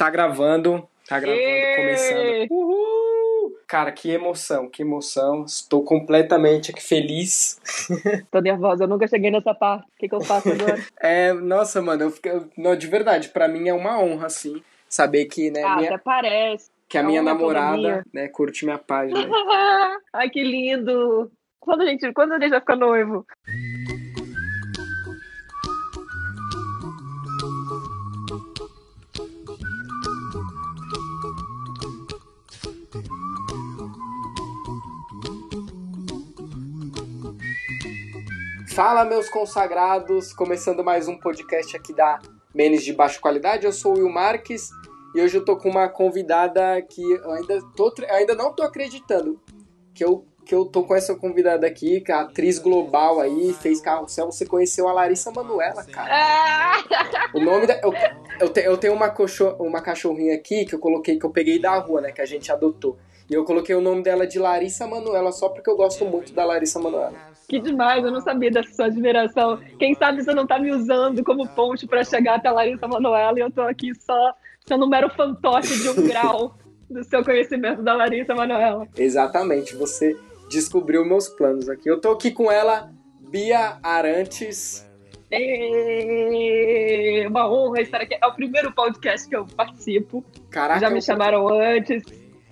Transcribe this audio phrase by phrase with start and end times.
[0.00, 0.88] tá gravando.
[1.06, 1.42] Tá gravando,
[1.76, 2.46] começando.
[2.50, 3.56] Uhul!
[3.68, 5.44] Cara, que emoção, que emoção.
[5.44, 7.60] Estou completamente aqui feliz.
[8.30, 9.84] Tô nervosa, eu nunca cheguei nessa parte.
[9.84, 10.78] O que, que eu faço agora?
[10.98, 12.48] é, nossa, mano, eu fico.
[12.56, 15.62] Não, de verdade, para mim é uma honra, assim, saber que, né?
[15.62, 15.90] Ah, minha...
[15.90, 16.70] até parece.
[16.88, 19.20] Que a é minha namorada, né, curte minha página.
[20.12, 21.30] Ai, que lindo!
[21.60, 23.26] Quando a gente, quando a gente vai ficar noivo?
[38.70, 40.32] Fala, meus consagrados!
[40.32, 42.20] Começando mais um podcast aqui da
[42.54, 43.66] Menes de Baixa Qualidade.
[43.66, 44.70] Eu sou o Will Marques
[45.12, 49.40] e hoje eu tô com uma convidada que eu ainda, tô, ainda não tô acreditando
[49.92, 53.52] que eu, que eu tô com essa convidada aqui, que é a atriz global aí,
[53.54, 54.26] fez Carrossel.
[54.26, 56.84] Você conheceu a Larissa Manuela, cara.
[57.34, 57.74] o nome da.
[57.80, 57.92] Eu,
[58.40, 61.58] eu, te, eu tenho uma, coxo, uma cachorrinha aqui que eu coloquei, que eu peguei
[61.58, 62.12] da rua, né?
[62.12, 62.96] Que a gente adotou.
[63.30, 66.44] E eu coloquei o nome dela de Larissa Manuela só porque eu gosto muito da
[66.44, 67.14] Larissa Manuela.
[67.48, 69.60] Que demais, eu não sabia dessa sua admiração.
[69.78, 73.38] Quem sabe você não tá me usando como ponte para chegar até a Larissa Manoela
[73.38, 74.34] e eu tô aqui só
[74.66, 76.56] sendo um mero fantoche de um grau
[76.90, 78.88] do seu conhecimento da Larissa Manoela.
[78.96, 80.16] Exatamente, você
[80.50, 81.88] descobriu meus planos aqui.
[81.88, 84.84] Eu tô aqui com ela, Bia Arantes.
[85.30, 87.24] E...
[87.28, 88.18] Uma honra estar aqui.
[88.20, 90.24] É o primeiro podcast que eu participo.
[90.50, 92.02] Caraca, Já me chamaram antes.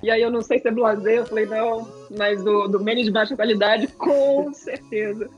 [0.02, 3.04] E aí eu não sei se é blazer, eu falei, não, mas do, do menos
[3.04, 5.28] de baixa qualidade, com certeza.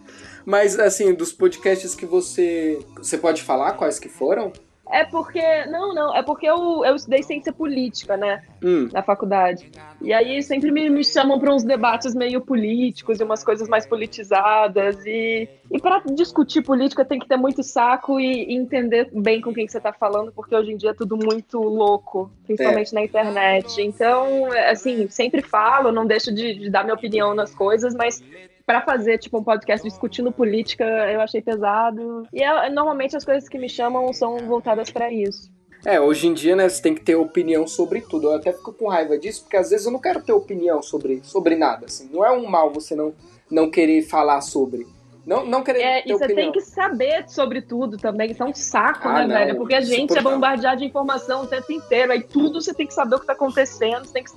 [0.45, 2.79] Mas, assim, dos podcasts que você.
[2.97, 4.53] Você pode falar quais que foram?
[4.91, 5.65] É porque.
[5.67, 6.15] Não, não.
[6.15, 8.43] É porque eu, eu estudei ciência política, né?
[8.63, 8.89] Hum.
[8.93, 9.71] Na faculdade.
[10.03, 13.87] E aí sempre me, me chamam para uns debates meio políticos e umas coisas mais
[13.87, 15.05] politizadas.
[15.07, 19.55] E, e para discutir política tem que ter muito saco e, e entender bem com
[19.55, 22.95] quem que você tá falando, porque hoje em dia é tudo muito louco, principalmente é.
[22.95, 23.81] na internet.
[23.81, 28.23] Então, assim, sempre falo, não deixo de, de dar minha opinião nas coisas, mas
[28.71, 32.25] para fazer, tipo, um podcast discutindo política, eu achei pesado.
[32.33, 35.51] E é, normalmente as coisas que me chamam são voltadas para isso.
[35.85, 38.29] É, hoje em dia, né, você tem que ter opinião sobre tudo.
[38.29, 41.21] Eu até fico com raiva disso, porque às vezes eu não quero ter opinião sobre,
[41.25, 42.09] sobre nada, assim.
[42.13, 43.13] Não é um mal você não,
[43.51, 44.87] não querer falar sobre.
[45.27, 46.53] Não, não querer é, ter e você opinião.
[46.53, 48.31] tem que saber sobre tudo também.
[48.31, 49.57] Isso é um saco, ah, né, não, velho?
[49.57, 52.13] Porque a gente é bombardeado de informação o tempo inteiro.
[52.13, 54.05] Aí tudo você tem que saber o que tá acontecendo.
[54.05, 54.31] Você tem que...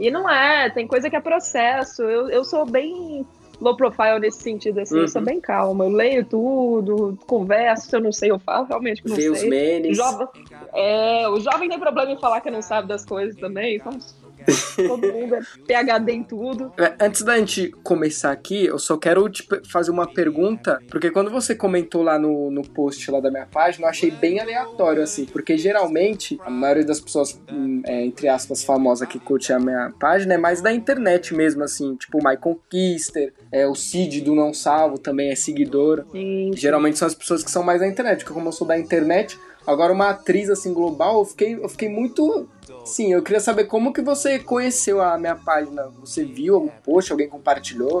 [0.00, 2.02] E não é, tem coisa que é processo.
[2.02, 3.26] Eu, eu sou bem
[3.60, 5.02] low profile nesse sentido, assim, uhum.
[5.02, 5.26] eu sou uhum.
[5.26, 5.84] bem calma.
[5.84, 9.30] Eu leio tudo, converso, se eu não sei, eu falo, realmente que não Vê sei.
[9.30, 9.96] os memes.
[9.96, 10.28] Jovem,
[10.72, 13.98] é, o jovem tem problema em falar que não sabe das coisas também, então
[14.76, 16.72] Todo mundo é PHD em tudo.
[16.78, 21.30] É, antes da gente começar aqui, eu só quero te fazer uma pergunta, porque quando
[21.30, 25.24] você comentou lá no, no post lá da minha página, eu achei bem aleatório, assim,
[25.24, 29.92] porque geralmente a maioria das pessoas, hum, é, entre aspas, famosas que curte a minha
[29.98, 34.34] página é mais da internet mesmo, assim, tipo o Michael Kister, é, o Cid do
[34.34, 36.04] Não Salvo também é seguidor.
[36.12, 36.52] Sim.
[36.54, 39.38] Geralmente são as pessoas que são mais da internet, porque como eu sou da internet,
[39.66, 42.48] agora uma atriz assim global, eu fiquei, eu fiquei muito
[42.84, 45.88] Sim, eu queria saber como que você conheceu a minha página.
[46.00, 47.98] Você viu algum post, alguém compartilhou?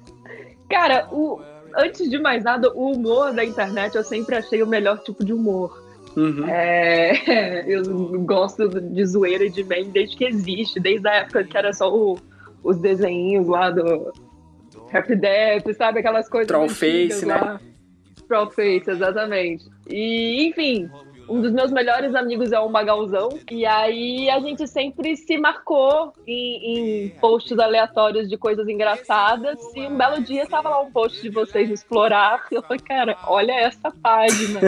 [0.68, 1.40] Cara, o,
[1.76, 5.32] antes de mais nada, o humor da internet eu sempre achei o melhor tipo de
[5.32, 5.84] humor.
[6.16, 6.46] Uhum.
[6.48, 7.82] É, eu
[8.22, 11.94] gosto de zoeira e de meme desde que existe, desde a época que era só
[11.94, 12.18] o,
[12.64, 14.12] os desenhinhos lá do
[14.90, 16.00] Happy Death, sabe?
[16.00, 16.48] Aquelas coisas.
[16.48, 17.60] Trollface, né?
[18.26, 19.64] Trollface, exatamente.
[19.88, 20.90] E, enfim,
[21.28, 23.28] um dos meus melhores amigos é o Magalzão.
[23.50, 29.58] E aí a gente sempre se marcou em, em, posts aleatórios de coisas engraçadas.
[29.74, 32.46] E um belo dia tava lá um post de vocês explorar.
[32.50, 34.60] E eu falei, cara, olha essa página.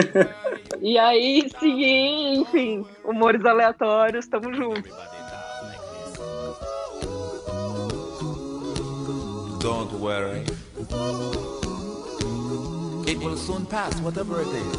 [0.81, 4.89] e aí segui, enfim, humores aleatórios, tamo junto.
[9.61, 10.45] Don't worry.
[13.09, 14.77] It will soon pass, whatever it is.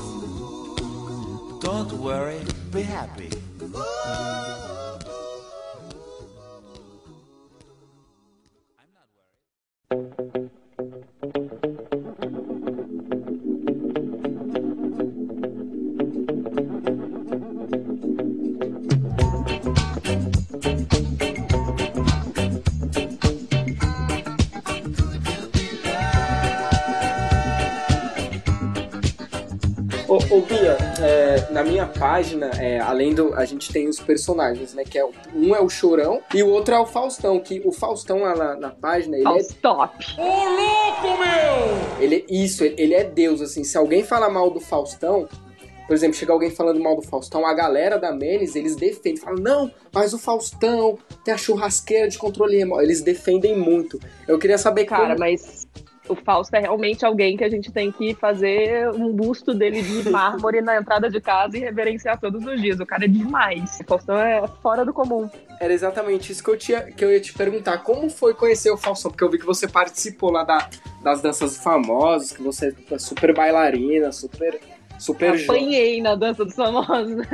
[1.59, 2.39] Don't worry,
[2.71, 3.29] be happy.
[31.81, 33.35] Minha página, é, além do.
[33.35, 34.85] A gente tem os personagens, né?
[34.85, 37.41] Que é, um é o Chorão e o outro é o Faustão.
[37.41, 39.17] Que o Faustão lá na, na página.
[39.17, 40.07] Ele Faustop.
[40.19, 40.21] é.
[40.21, 42.01] Ô, louco, meu!
[42.01, 43.65] Ele, isso, ele, ele é Deus, assim.
[43.65, 45.27] Se alguém falar mal do Faustão,
[45.87, 49.43] por exemplo, chega alguém falando mal do Faustão, a galera da Menes, eles defendem, falam,
[49.43, 52.83] não, mas o Faustão tem a churrasqueira de controle remoto.
[52.83, 53.99] Eles defendem muito.
[54.29, 55.19] Eu queria saber Cara, como...
[55.19, 55.60] mas
[56.11, 60.07] o Fausto é realmente alguém que a gente tem que fazer um busto dele de
[60.11, 62.81] mármore na entrada de casa e reverenciar todos os dias.
[62.81, 63.79] O cara é demais.
[63.81, 65.31] O Faustão é fora do comum.
[65.61, 67.79] Era exatamente isso que eu, tinha, que eu ia te perguntar.
[67.79, 69.11] Como foi conhecer o Faustão?
[69.11, 70.69] Porque eu vi que você participou lá da,
[71.03, 74.61] das danças famosas, que você é super bailarina, super.
[74.99, 77.25] super Apanhei na dança dos famosos?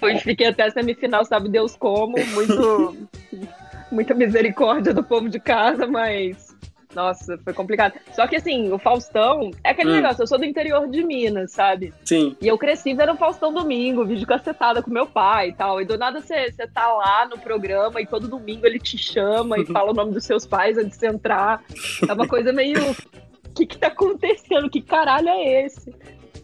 [0.00, 2.96] Foi, fiquei até a semifinal, sabe Deus como, muito.
[3.92, 6.53] muita misericórdia do povo de casa, mas
[6.94, 7.94] nossa, foi complicado.
[8.12, 9.94] Só que assim, o Faustão é aquele hum.
[9.94, 11.92] negócio, eu sou do interior de Minas, sabe?
[12.04, 12.36] Sim.
[12.40, 15.80] E eu cresci vendo o Faustão domingo, vídeo cacetada com meu pai e tal.
[15.80, 19.66] E do nada você tá lá no programa e todo domingo ele te chama e
[19.72, 21.62] fala o nome dos seus pais antes de você entrar.
[22.08, 22.74] É uma coisa meio.
[23.44, 24.68] O que, que tá acontecendo?
[24.68, 25.94] Que caralho é esse?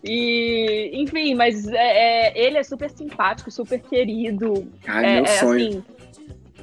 [0.02, 4.66] E, enfim, mas é, é, ele é super simpático, super querido.
[4.86, 5.68] Ai, é, meu é, sonho.
[5.68, 5.84] Assim,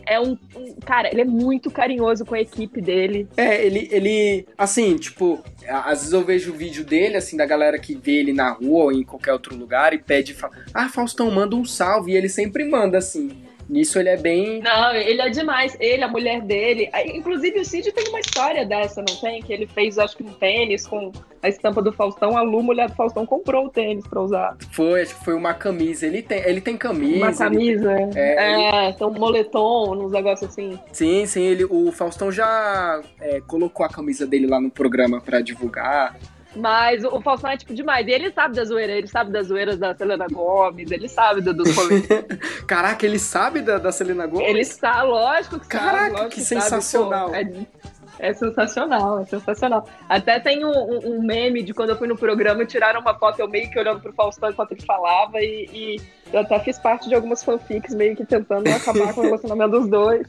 [0.08, 3.28] é um, um, Cara, ele é muito carinhoso com a equipe dele.
[3.36, 4.48] É, ele, ele.
[4.58, 8.34] Assim, tipo, às vezes eu vejo o vídeo dele, assim, da galera que vê ele
[8.34, 10.36] na rua ou em qualquer outro lugar e pede.
[10.74, 12.12] Ah, Faustão, manda um salve.
[12.12, 13.47] E ele sempre manda, assim.
[13.70, 14.62] Nisso ele é bem.
[14.62, 15.76] Não, ele é demais.
[15.80, 16.90] Ele, a mulher dele.
[17.14, 19.42] Inclusive, o Cid tem uma história dessa, não tem?
[19.42, 21.12] Que ele fez, acho que um tênis com
[21.42, 22.38] a estampa do Faustão.
[22.38, 24.56] A Lu, mulher do Faustão, comprou o tênis pra usar.
[24.72, 26.06] Foi, acho que foi uma camisa.
[26.06, 27.18] Ele tem, ele tem camisa.
[27.18, 27.94] Uma camisa.
[27.94, 28.90] Ele, é, é ele...
[28.92, 30.80] então moletom, uns negócios assim.
[30.94, 31.44] Sim, sim.
[31.44, 36.16] Ele, o Faustão já é, colocou a camisa dele lá no programa pra divulgar.
[36.58, 38.08] Mas o Faustão é tipo demais.
[38.08, 41.54] E ele sabe da zoeira, ele sabe das zoeiras da Selena Gomes, ele sabe do,
[41.54, 41.70] dos
[42.66, 44.48] Caraca, ele sabe da, da Selena Gomes?
[44.48, 46.12] Ele está, lógico que Caraca, sabe.
[46.12, 47.30] Lógico que, que sensacional.
[47.30, 47.77] Sabe, é,
[48.20, 49.88] é, sensacional, é sensacional.
[50.08, 53.48] Até tem um, um, meme de quando eu fui no programa, tiraram uma foto eu
[53.48, 57.16] meio que olhando pro Faustão enquanto ele falava e, e eu até fiz parte de
[57.16, 60.28] algumas fanfics meio que tentando acabar com o relacionamento dos dois.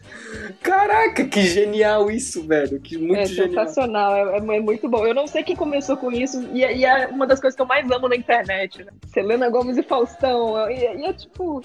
[0.62, 2.80] Caraca, que genial isso, velho.
[2.80, 3.64] Que muito é genial.
[3.64, 5.06] sensacional, é, é, é, muito bom.
[5.06, 7.66] Eu não sei quem começou com isso, e, e, é uma das coisas que eu
[7.66, 8.92] mais amo na internet, né?
[9.06, 10.70] Selena Gomes e Faustão.
[10.70, 11.62] E, e é tipo.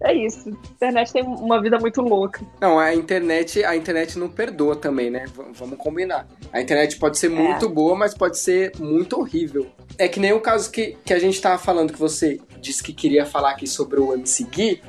[0.00, 0.48] É isso.
[0.48, 2.40] A internet tem uma vida muito louca.
[2.60, 5.24] Não, a internet, a internet não perdoa também, né?
[5.26, 6.26] V vamos combinar.
[6.52, 7.68] A internet pode ser muito é.
[7.68, 9.66] boa, mas pode ser muito horrível.
[9.98, 12.92] É que nem o caso que, que a gente tava falando que você disse que
[12.92, 14.80] queria falar aqui sobre o MC Gui,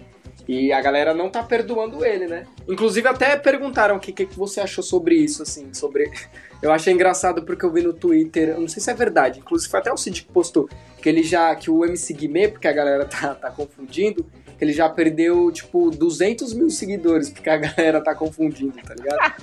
[0.48, 2.46] e a galera não tá perdoando ele, né?
[2.68, 6.12] Inclusive até perguntaram o que, que você achou sobre isso, assim, sobre...
[6.62, 9.70] Eu achei engraçado porque eu vi no Twitter, eu não sei se é verdade, inclusive
[9.70, 10.68] foi até o Cid que postou,
[11.00, 14.26] que ele já, que o MC Guimê, porque a galera tá, tá confundindo,
[14.58, 19.36] que ele já perdeu, tipo, 200 mil seguidores, porque a galera tá confundindo, tá ligado?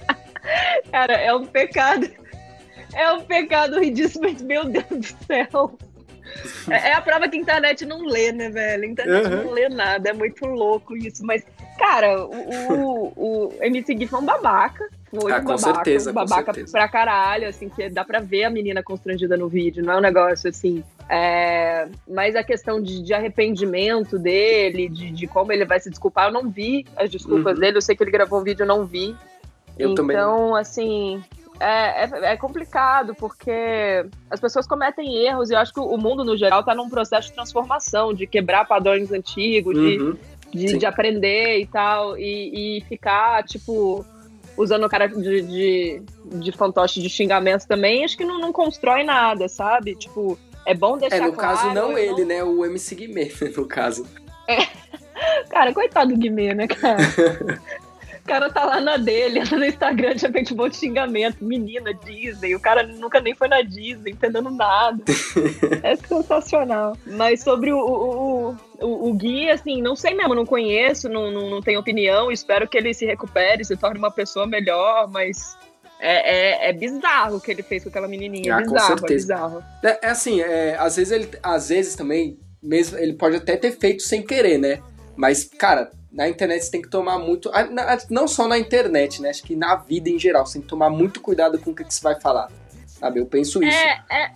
[0.90, 2.08] Cara, é um pecado.
[2.94, 5.78] É um pecado ridículo, mas meu Deus do céu.
[6.70, 8.84] É, é, a prova que a internet não lê, né, velho?
[8.84, 9.44] A internet uhum.
[9.44, 11.24] não lê nada, é muito louco isso.
[11.24, 11.44] Mas,
[11.78, 14.88] cara, o, o, o MC Gui foi um babaca.
[15.10, 16.72] Foi ah, um babaca, certeza, um babaca certeza.
[16.72, 20.00] pra caralho, assim, que dá pra ver a menina constrangida no vídeo, não é um
[20.00, 20.82] negócio assim.
[21.08, 26.28] É, mas a questão de, de arrependimento dele, de, de, como ele vai se desculpar,
[26.28, 27.60] eu não vi as desculpas uhum.
[27.60, 27.76] dele.
[27.76, 29.14] Eu sei que ele gravou um vídeo, eu não vi.
[29.78, 30.16] Eu então, também.
[30.16, 31.22] Então, assim,
[31.60, 36.24] é, é, é, complicado, porque as pessoas cometem erros e eu acho que o mundo,
[36.24, 40.16] no geral, está num processo de transformação, de quebrar padrões antigos, uhum.
[40.50, 44.04] de, de, de, aprender e tal, e, e, ficar, tipo,
[44.56, 49.02] usando o cara de, de, de fantoche de xingamento também, acho que não, não constrói
[49.02, 49.94] nada, sabe?
[49.94, 52.26] Tipo, é bom deixar É, no claro, caso, não ele, não...
[52.26, 52.44] né?
[52.44, 54.06] O MC Guimê, no caso.
[54.48, 54.66] É.
[55.48, 56.98] Cara, coitado do Guimê, né, cara?
[58.16, 61.44] O cara tá lá na dele, no Instagram, de repente um monte de xingamento.
[61.44, 62.56] Menina, Disney.
[62.56, 65.00] O cara nunca nem foi na Disney, entendendo nada.
[65.84, 66.96] é sensacional.
[67.06, 71.48] Mas sobre o, o, o, o Gui, assim, não sei mesmo, não conheço, não, não,
[71.48, 72.32] não tenho opinião.
[72.32, 75.56] Espero que ele se recupere, se torne uma pessoa melhor, mas
[76.06, 78.52] é, é, é, bizarro o que ele fez com aquela menininha.
[78.52, 79.12] É ah, bizarro, com certeza.
[79.12, 79.64] é bizarro.
[79.82, 81.28] É, é assim, é, às vezes ele.
[81.42, 84.80] Às vezes também, mesmo, ele pode até ter feito sem querer, né?
[85.16, 87.50] Mas, cara, na internet você tem que tomar muito.
[88.08, 89.30] Não só na internet, né?
[89.30, 91.82] Acho que na vida em geral, você tem que tomar muito cuidado com o que,
[91.82, 92.50] você vai falar.
[92.86, 93.18] Sabe?
[93.18, 93.76] Eu penso isso.
[93.76, 94.30] É, é,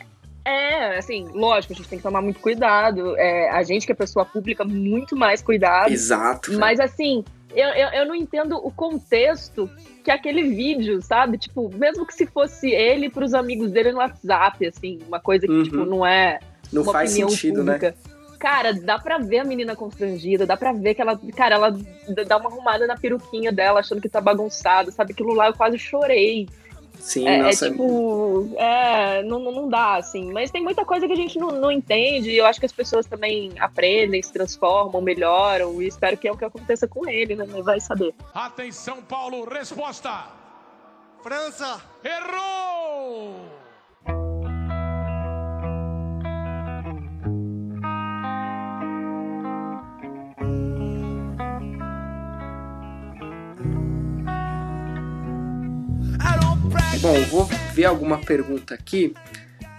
[0.45, 3.17] é, assim, lógico, a gente tem que tomar muito cuidado.
[3.17, 5.93] É, a gente, que é pessoa pública, muito mais cuidado.
[5.93, 6.53] Exato.
[6.59, 9.71] Mas, assim, eu, eu, eu não entendo o contexto
[10.05, 11.39] que aquele vídeo, sabe?
[11.39, 15.47] Tipo, mesmo que se fosse ele para os amigos dele no WhatsApp, assim, uma coisa
[15.47, 15.63] que, uhum.
[15.63, 16.39] tipo, não é.
[16.73, 17.75] Não faz sentido, né?
[17.75, 17.89] pública.
[17.89, 18.11] né?
[18.39, 21.79] Cara, dá pra ver a menina constrangida, dá pra ver que ela, cara, ela
[22.27, 25.13] dá uma arrumada na peruquinha dela, achando que tá bagunçado, sabe?
[25.13, 26.49] Aquilo lá eu quase chorei.
[26.99, 27.67] Sim, é, é nossa.
[27.67, 30.33] É tipo, é, não, não dá, assim.
[30.33, 32.31] Mas tem muita coisa que a gente não, não entende.
[32.31, 35.81] E eu acho que as pessoas também aprendem, se transformam, melhoram.
[35.81, 37.47] E espero que é o que aconteça com ele, né?
[37.63, 38.15] Vai saber.
[38.35, 40.29] Atenção, Paulo, resposta!
[41.23, 41.81] França!
[42.03, 43.60] Errou!
[57.01, 59.15] Bom, vou ver alguma pergunta aqui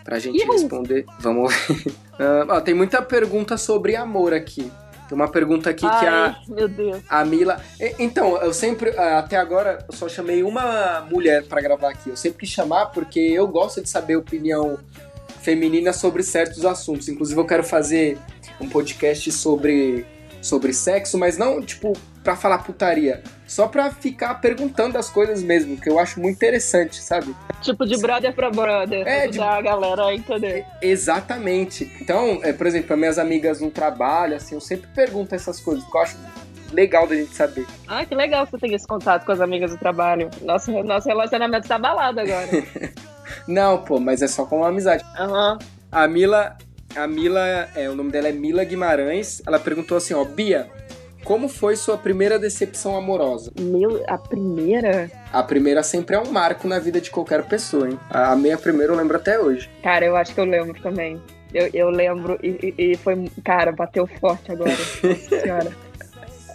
[0.03, 0.53] pra gente Uhul.
[0.53, 1.05] responder.
[1.19, 4.71] Vamos uh, tem muita pergunta sobre amor aqui.
[5.07, 6.35] Tem uma pergunta aqui Ai, que a.
[6.47, 7.03] Meu Deus.
[7.09, 7.61] A Mila.
[7.99, 8.97] Então, eu sempre.
[8.97, 12.09] Até agora, eu só chamei uma mulher para gravar aqui.
[12.09, 14.79] Eu sempre quis chamar porque eu gosto de saber opinião
[15.41, 17.09] feminina sobre certos assuntos.
[17.09, 18.17] Inclusive, eu quero fazer
[18.59, 20.05] um podcast sobre,
[20.41, 21.91] sobre sexo, mas não, tipo,
[22.23, 23.21] pra falar putaria.
[23.47, 27.35] Só pra ficar perguntando as coisas mesmo, que eu acho muito interessante, sabe?
[27.61, 29.05] Tipo de brother pra brother.
[29.05, 29.41] É, de...
[29.41, 30.65] a galera entender.
[30.81, 31.91] Exatamente.
[31.99, 35.83] Então, é, por exemplo, as minhas amigas no trabalho, assim, eu sempre pergunto essas coisas,
[35.83, 36.17] porque eu acho
[36.71, 37.65] legal da gente saber.
[37.87, 40.29] Ah, que legal que você tem esse contato com as amigas do trabalho.
[40.41, 42.47] Nosso, nosso relacionamento tá abalado agora.
[43.47, 45.03] Não, pô, mas é só com uma amizade.
[45.17, 45.53] Aham.
[45.53, 45.57] Uhum.
[45.91, 46.57] A Mila,
[46.95, 49.41] a Mila, é, o nome dela é Mila Guimarães.
[49.45, 50.69] Ela perguntou assim, ó, Bia,
[51.31, 53.53] como foi sua primeira decepção amorosa?
[53.57, 55.09] Meu, a primeira?
[55.31, 57.97] A primeira sempre é um marco na vida de qualquer pessoa, hein?
[58.09, 59.69] A minha primeira eu lembro até hoje.
[59.81, 61.21] Cara, eu acho que eu lembro também.
[61.53, 63.31] Eu, eu lembro e, e, foi.
[63.45, 64.71] Cara, bateu forte agora.
[65.01, 65.71] Nossa senhora.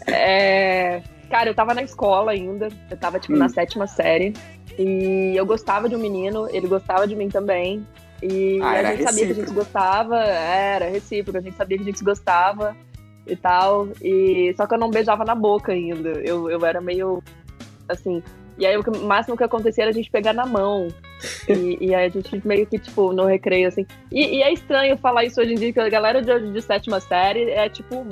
[0.09, 2.69] É, cara, eu tava na escola ainda.
[2.91, 3.39] Eu tava, tipo, hum.
[3.39, 4.35] na sétima série.
[4.79, 7.87] E eu gostava de um menino, ele gostava de mim também.
[8.23, 9.11] E ah, a gente recíproco.
[9.11, 10.19] sabia que a gente gostava.
[10.19, 12.77] Era recíproco, a gente sabia que a gente gostava
[13.27, 13.89] e tal.
[14.03, 16.11] E só que eu não beijava na boca ainda.
[16.25, 17.23] Eu, eu era meio
[17.89, 18.23] assim.
[18.59, 20.89] E aí o máximo que acontecia era a gente pegar na mão.
[21.49, 23.87] E, e aí a gente meio que, tipo, no recreio, assim.
[24.11, 27.01] E, e, é estranho falar isso hoje em dia, que a galera de de sétima
[27.01, 28.07] série é tipo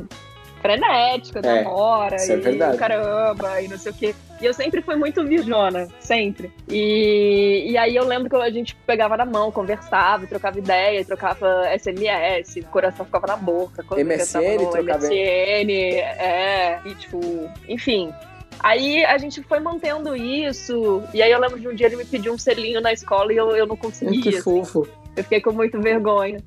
[0.64, 2.78] frenética, é, namora, é verdade.
[2.78, 4.14] caramba, e não sei o quê.
[4.40, 6.50] E eu sempre fui muito virjona, sempre.
[6.66, 11.64] E, e aí eu lembro que a gente pegava na mão, conversava, trocava ideia, trocava
[11.78, 13.85] SMS, o coração ficava na boca.
[13.94, 15.06] MSN, trocava...
[15.06, 17.21] MSN, é, e tipo,
[17.68, 18.11] enfim.
[18.61, 22.06] Aí a gente foi mantendo isso, e aí eu lembro de um dia ele me
[22.06, 24.23] pediu um selinho na escola e eu, eu não conseguia.
[24.23, 24.40] Que assim.
[24.40, 24.88] fofo.
[25.14, 26.38] Eu fiquei com muita vergonha.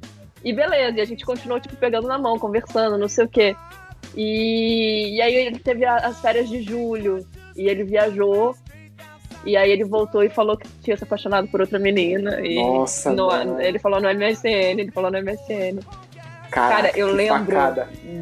[0.43, 3.55] E beleza, e a gente continuou, tipo, pegando na mão, conversando, não sei o quê.
[4.15, 8.55] E, e aí ele teve as férias de julho e ele viajou.
[9.45, 12.39] E aí ele voltou e falou que tinha se apaixonado por outra menina.
[12.41, 15.79] E Nossa, no, Ele falou no MSN, ele falou no MSN.
[16.51, 17.55] Caraca, Cara, eu lembro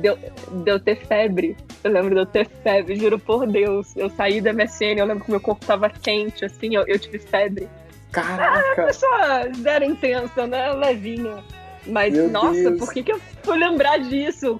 [0.01, 1.55] de eu, de eu ter febre.
[1.83, 3.95] Eu lembro de eu ter febre, juro por Deus.
[3.95, 7.19] Eu saí da MSN, eu lembro que meu corpo tava quente, assim, eu, eu tive
[7.19, 7.69] febre.
[8.11, 8.81] Caraca!
[8.81, 10.73] Ah, pessoa zero intensa, né?
[10.73, 11.43] Levinha.
[11.85, 12.79] Mas, Meu nossa, Deus.
[12.79, 14.59] por que, que eu fui lembrar disso?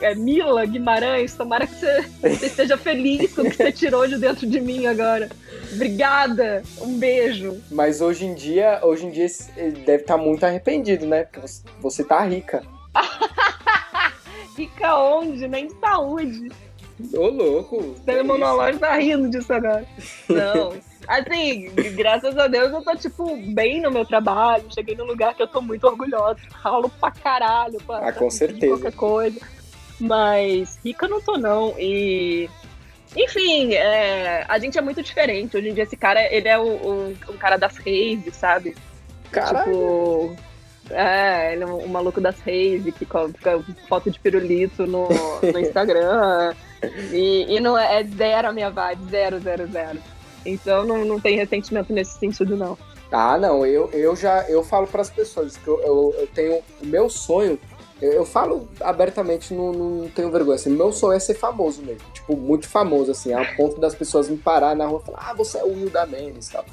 [0.00, 4.18] É, Mila Guimarães, tomara que você, você esteja feliz com o que você tirou de
[4.18, 5.30] dentro de mim agora.
[5.72, 7.60] Obrigada, um beijo.
[7.70, 11.24] Mas hoje em dia, hoje em dia ele deve estar tá muito arrependido, né?
[11.24, 11.48] Porque
[11.80, 12.62] você, tá rica.
[14.56, 15.48] rica onde?
[15.48, 16.48] Nem de saúde.
[17.14, 17.76] Ô, louco.
[18.06, 19.86] O monológico tá rindo disso agora.
[20.28, 20.72] Não.
[21.06, 24.64] Assim, graças a Deus eu tô, tipo, bem no meu trabalho.
[24.72, 26.40] Cheguei num lugar que eu tô muito orgulhosa.
[26.52, 27.78] Ralo pra caralho.
[27.86, 28.74] Pra, ah, com certeza.
[28.74, 29.40] Qualquer coisa.
[30.00, 31.74] Mas rica eu não tô, não.
[31.78, 32.50] E.
[33.16, 35.56] Enfim, é, a gente é muito diferente.
[35.56, 38.76] Hoje em dia, esse cara, ele é o, o, um cara das raves, sabe?
[39.30, 39.64] Caralho.
[39.64, 40.36] Tipo.
[40.90, 43.28] É, ele é um, um maluco das raves que fica
[43.88, 46.54] foto de pirulito no, no Instagram.
[47.12, 49.98] e, e não é, é zero a minha vibe, zero, zero, zero.
[50.46, 52.78] Então não, não tem ressentimento nesse sentido, não.
[53.10, 56.62] Ah, não, eu, eu já eu falo para as pessoas que eu, eu, eu, tenho
[56.82, 57.58] o meu sonho,
[58.02, 62.02] eu, eu falo abertamente, não, não tenho vergonha, assim, meu sonho é ser famoso mesmo,
[62.12, 65.34] tipo, muito famoso, assim, ao ponto das pessoas me parar na rua e falar, ah,
[65.34, 66.64] você é o Will da Menes e tal.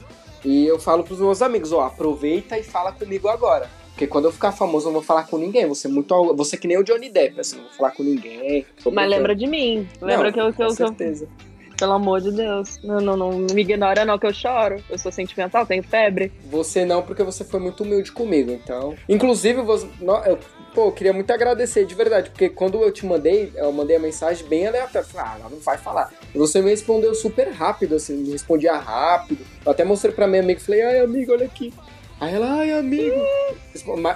[0.43, 3.69] E eu falo pros meus amigos, ó, aproveita e fala comigo agora.
[3.93, 5.67] Porque quando eu ficar famoso, eu não vou falar com ninguém.
[5.67, 6.33] Você muito.
[6.33, 8.65] Você que nem o Johnny Depp, assim, não vou falar com ninguém.
[8.91, 9.87] Mas lembra de mim.
[10.01, 10.51] Lembra não, que eu.
[10.51, 11.27] Que com eu, certeza.
[11.27, 11.52] Que eu
[11.83, 12.79] pelo amor de Deus.
[12.81, 14.81] Não, não, não me ignora não que eu choro.
[14.89, 16.31] Eu sou sentimental, tenho febre.
[16.45, 18.95] Você não, porque você foi muito humilde comigo, então.
[19.09, 19.85] Inclusive, você,
[20.25, 20.39] eu,
[20.73, 23.99] pô, eu queria muito agradecer, de verdade, porque quando eu te mandei, eu mandei a
[23.99, 25.05] mensagem bem aleatória.
[25.05, 26.09] Falei, ah, ela não vai falar.
[26.33, 29.45] E você me respondeu super rápido, assim, me respondia rápido.
[29.65, 31.73] Eu até mostrei pra minha amiga e falei, ai, amigo, olha aqui.
[32.21, 33.19] Aí ela, ai, amigo.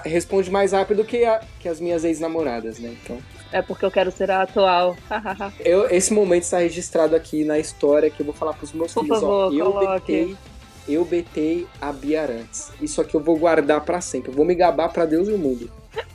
[0.06, 2.96] Responde mais rápido que, a, que as minhas ex-namoradas, né?
[3.04, 3.18] Então.
[3.52, 4.96] É porque eu quero ser a atual.
[5.60, 9.04] eu, esse momento está registrado aqui na história que eu vou falar pros meus Por
[9.04, 9.20] filhos.
[9.20, 10.36] Favor, ó, eu optei,
[10.88, 12.72] eu betei a Bia Arantes.
[12.82, 14.32] Isso aqui eu vou guardar para sempre.
[14.32, 15.70] Eu vou me gabar para Deus e o mundo.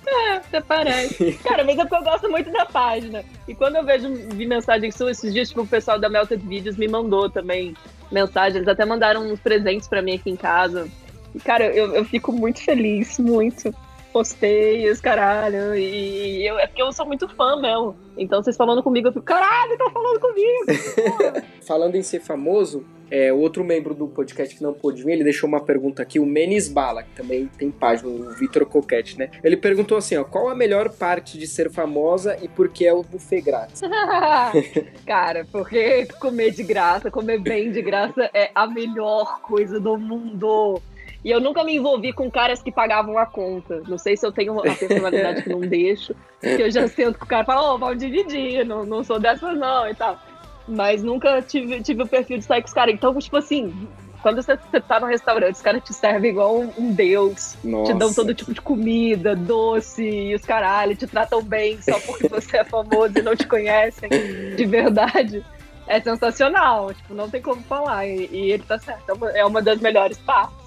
[0.07, 1.33] É, até parece.
[1.45, 3.25] Cara, mas é porque eu gosto muito da página.
[3.49, 6.77] E quando eu vejo vi mensagens suas esses dias, tipo, o pessoal da Melted Videos
[6.77, 7.75] me mandou também
[8.11, 8.59] mensagem.
[8.59, 10.89] Eles até mandaram uns presentes para mim aqui em casa.
[11.35, 13.75] E, cara, eu, eu fico muito feliz, muito
[14.13, 15.75] postei os caralho.
[15.75, 17.97] E eu, é porque eu sou muito fã mesmo.
[18.17, 21.47] Então vocês falando comigo, eu fico, caralho, tá falando comigo.
[21.67, 25.47] falando em ser famoso, é, outro membro do podcast que não pôde vir, ele deixou
[25.47, 29.31] uma pergunta aqui, o Menis Bala, que também tem página, o Vitor Coquete, né?
[29.45, 32.93] Ele perguntou assim, ó, qual a melhor parte de ser famosa e por que é
[32.95, 33.83] o buffet grátis?
[35.05, 40.81] Cara, porque comer de graça, comer bem de graça é a melhor coisa do mundo.
[41.25, 43.83] E eu nunca me envolvi com caras que pagavam a conta.
[43.87, 47.25] Não sei se eu tenho a personalidade que não deixo, que eu já sinto que
[47.25, 50.19] o cara fala, ô, oh, vamos dividir, não, não sou dessas não e tal.
[50.67, 52.95] Mas nunca tive, tive o perfil de sair com os caras.
[52.95, 53.89] Então, tipo assim,
[54.23, 57.57] quando você, você tá no restaurante, os caras te servem igual um, um deus.
[57.63, 57.93] Nossa.
[57.93, 62.29] Te dão todo tipo de comida, doce e os caralho, te tratam bem só porque
[62.29, 64.09] você é famoso e não te conhecem
[64.57, 65.45] de verdade.
[65.87, 68.07] É sensacional, tipo, não tem como falar.
[68.07, 70.62] E, e ele tá certo, é uma, é uma das melhores partes.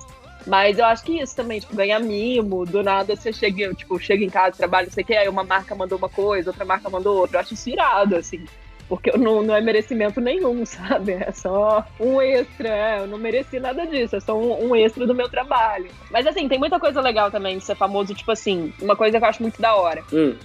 [0.46, 4.24] Mas eu acho que isso também, tipo, ganhar mimo, do nada você chega, tipo, chega
[4.24, 7.38] em casa, trabalha, você quer, aí uma marca mandou uma coisa, outra marca mandou outra.
[7.38, 8.46] Eu acho isso irado, assim.
[8.88, 11.14] Porque não, não é merecimento nenhum, sabe?
[11.14, 12.70] É só um extra.
[12.70, 15.90] É, eu não mereci nada disso, é só um, um, extra do meu trabalho.
[16.12, 19.26] Mas assim, tem muita coisa legal também de ser famoso, tipo assim, uma coisa que
[19.26, 20.04] eu acho muito da hora.
[20.14, 20.36] Hum.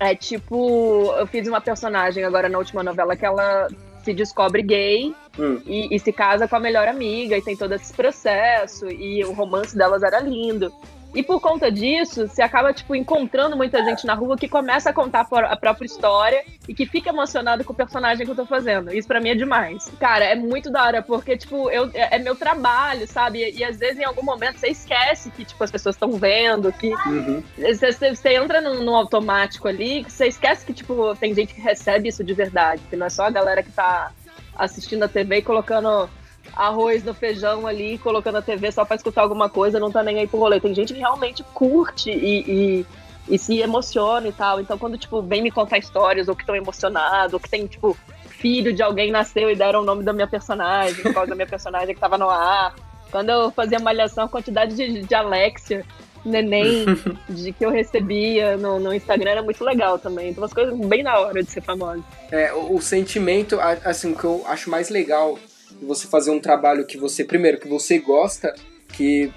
[0.00, 3.68] É tipo, eu fiz uma personagem agora na última novela que ela
[4.02, 5.60] se descobre gay hum.
[5.66, 9.32] e, e, se casa com a melhor amiga e tem todo esse processo e o
[9.32, 10.72] romance delas era lindo.
[11.14, 14.92] E por conta disso, você acaba, tipo, encontrando muita gente na rua que começa a
[14.92, 18.94] contar a própria história e que fica emocionado com o personagem que eu tô fazendo.
[18.94, 19.90] Isso para mim é demais.
[20.00, 23.40] Cara, é muito da hora, porque, tipo, eu, é, é meu trabalho, sabe?
[23.40, 26.72] E, e, às vezes, em algum momento, você esquece que, tipo, as pessoas estão vendo,
[26.72, 27.42] que uhum.
[27.58, 32.08] você, você, entra num, num, automático ali, você esquece que, tipo, tem gente que recebe
[32.08, 34.12] isso de verdade, que não é só a galera que tá
[34.54, 36.08] assistindo a TV e colocando
[36.54, 40.18] arroz no feijão ali, colocando a TV só pra escutar alguma coisa, não tá nem
[40.18, 40.60] aí pro rolê.
[40.60, 42.86] Tem gente que realmente curte e, e,
[43.28, 44.60] e se emociona e tal.
[44.60, 47.96] Então, quando, tipo, vem me contar histórias, ou que estão emocionados, ou que tem, tipo,
[48.28, 51.46] filho de alguém nasceu e deram o nome da minha personagem, por causa da minha
[51.46, 52.74] personagem que tava no ar.
[53.10, 55.84] Quando eu fazia malhação, a quantidade de, de Alexia,
[56.24, 56.86] neném,
[57.28, 60.30] de que eu recebia no, no Instagram era muito legal também.
[60.30, 62.02] Então, umas coisas bem na hora de ser famosa.
[62.30, 65.38] É, o, o sentimento, assim, o que eu acho mais legal
[65.84, 68.54] você fazer um trabalho que você, primeiro, que você gosta,
[68.88, 69.32] que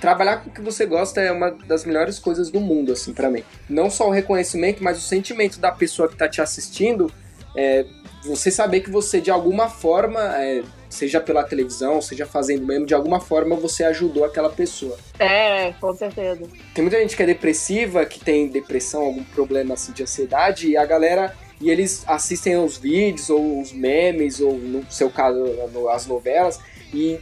[0.00, 3.30] trabalhar com o que você gosta é uma das melhores coisas do mundo, assim, para
[3.30, 3.42] mim.
[3.68, 7.10] Não só o reconhecimento, mas o sentimento da pessoa que tá te assistindo,
[7.56, 7.86] é,
[8.24, 12.94] você saber que você, de alguma forma, é, seja pela televisão, seja fazendo mesmo, de
[12.94, 14.96] alguma forma você ajudou aquela pessoa.
[15.18, 16.42] É, com certeza.
[16.74, 20.76] Tem muita gente que é depressiva, que tem depressão, algum problema assim de ansiedade, e
[20.76, 25.44] a galera e eles assistem os vídeos ou os memes ou no seu caso
[25.90, 26.60] as novelas
[26.92, 27.18] e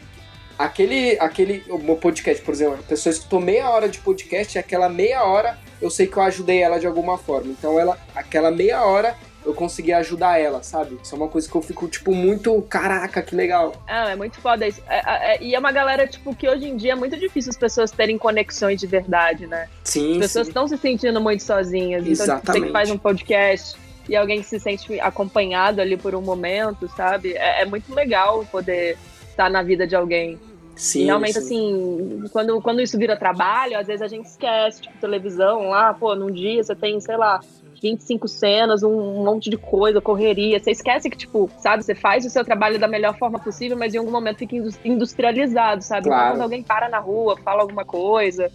[0.59, 4.89] aquele aquele o podcast por exemplo a pessoa escutou meia hora de podcast e aquela
[4.89, 8.85] meia hora eu sei que eu ajudei ela de alguma forma então ela aquela meia
[8.85, 10.99] hora eu consegui ajudar ela, sabe?
[11.03, 12.63] Isso é uma coisa que eu fico, tipo, muito.
[12.63, 13.75] Caraca, que legal.
[13.89, 14.81] Ah, é muito foda isso.
[14.89, 17.51] É, é, é, e é uma galera, tipo, que hoje em dia é muito difícil
[17.51, 19.69] as pessoas terem conexões de verdade, né?
[19.83, 20.13] Sim.
[20.13, 22.07] As pessoas estão se sentindo muito sozinhas.
[22.07, 22.43] Exatamente.
[22.43, 23.77] Então, você que faz um podcast
[24.09, 27.33] e alguém que se sente acompanhado ali por um momento, sabe?
[27.35, 30.39] É, é muito legal poder estar na vida de alguém.
[30.75, 31.41] Sim, e realmente, sim.
[31.41, 36.15] assim, quando, quando isso vira trabalho, às vezes a gente esquece, tipo, televisão lá, pô,
[36.15, 37.41] num dia você tem, sei lá,
[37.81, 40.59] 25 cenas, um monte de coisa, correria.
[40.59, 43.95] Você esquece que, tipo, sabe, você faz o seu trabalho da melhor forma possível, mas
[43.95, 46.09] em algum momento fica industrializado, sabe?
[46.09, 46.23] Claro.
[46.23, 48.51] Então, quando alguém para na rua, fala alguma coisa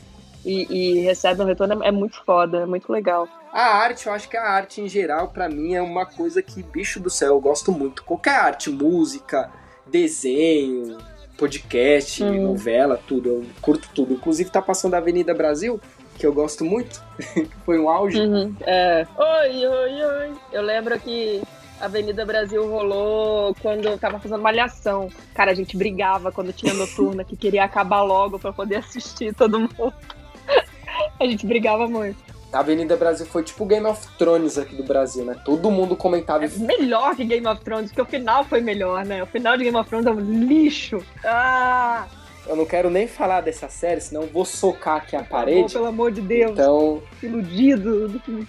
[0.48, 3.28] e, e recebe um retorno, é muito foda, é muito legal.
[3.52, 6.64] A arte, eu acho que a arte em geral, para mim, é uma coisa que,
[6.64, 8.04] bicho do céu, eu gosto muito.
[8.04, 9.52] Qualquer arte, música,
[9.86, 10.98] desenho,
[11.38, 12.44] podcast, hum.
[12.48, 13.30] novela, tudo.
[13.30, 14.14] Eu curto tudo.
[14.14, 15.82] Inclusive, tá passando a Avenida Brasil,
[16.18, 17.04] que eu gosto muito.
[17.66, 18.20] Foi um auge.
[18.20, 19.06] Uhum, é.
[19.18, 20.34] Oi, oi, oi.
[20.54, 21.42] Eu lembro que
[21.82, 25.10] Avenida Brasil rolou quando eu tava fazendo malhação.
[25.34, 29.60] Cara, a gente brigava quando tinha noturna, que queria acabar logo para poder assistir todo
[29.60, 29.94] mundo.
[31.20, 32.18] A gente brigava muito.
[32.52, 35.36] A Avenida Brasil foi tipo Game of Thrones aqui do Brasil, né?
[35.44, 36.46] Todo mundo comentava.
[36.46, 39.22] É melhor que Game of Thrones, porque o final foi melhor, né?
[39.22, 41.04] O final de Game of Thrones é um lixo.
[41.26, 42.08] Ah!
[42.48, 45.74] Eu não quero nem falar dessa série, senão vou socar aqui a parede.
[45.74, 46.52] Pelo amor de Deus.
[46.52, 47.04] Então.
[47.22, 48.06] Iludido.
[48.14, 48.48] eu queria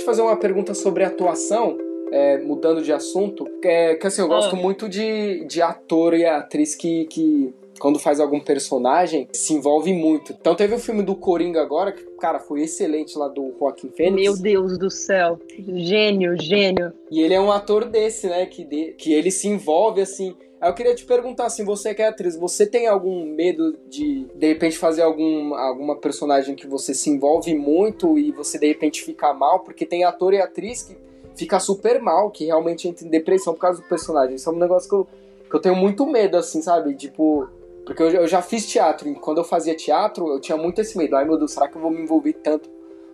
[0.00, 1.78] te fazer uma pergunta sobre atuação,
[2.10, 3.46] é, mudando de assunto.
[3.62, 4.58] É, que assim, eu gosto ah.
[4.58, 10.34] muito de, de ator e atriz que, que quando faz algum personagem, se envolve muito.
[10.38, 14.22] Então teve o filme do Coringa agora, que, cara, foi excelente lá do Joaquim Fênix.
[14.22, 15.38] Meu Deus do céu.
[15.74, 16.92] Gênio, gênio.
[17.10, 18.44] E ele é um ator desse, né?
[18.46, 20.34] Que, de, que ele se envolve assim.
[20.62, 24.46] Eu queria te perguntar assim, você que é atriz, você tem algum medo de de
[24.46, 29.32] repente fazer algum, alguma personagem que você se envolve muito e você de repente fica
[29.32, 29.60] mal?
[29.60, 30.96] Porque tem ator e atriz que
[31.34, 34.36] fica super mal, que realmente entra em depressão por causa do personagem.
[34.36, 35.08] Isso é um negócio que eu,
[35.48, 36.94] que eu tenho muito medo, assim, sabe?
[36.94, 37.48] Tipo,
[37.86, 40.96] porque eu, eu já fiz teatro, e quando eu fazia teatro, eu tinha muito esse
[40.98, 41.16] medo.
[41.16, 42.68] Ai meu Deus, será que eu vou me envolver tanto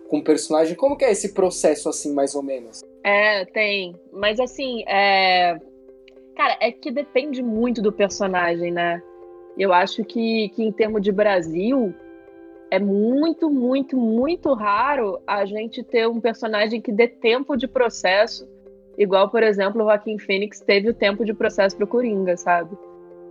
[0.09, 0.75] com o personagem?
[0.75, 2.83] Como que é esse processo, assim, mais ou menos?
[3.03, 3.95] É, tem.
[4.11, 5.57] Mas assim, é.
[6.37, 9.01] Cara, é que depende muito do personagem, né?
[9.57, 11.95] Eu acho que, que em termos de Brasil,
[12.69, 18.47] é muito, muito, muito raro a gente ter um personagem que dê tempo de processo,
[18.95, 22.77] igual, por exemplo, o Joaquim Phoenix teve o tempo de processo pro Coringa, sabe?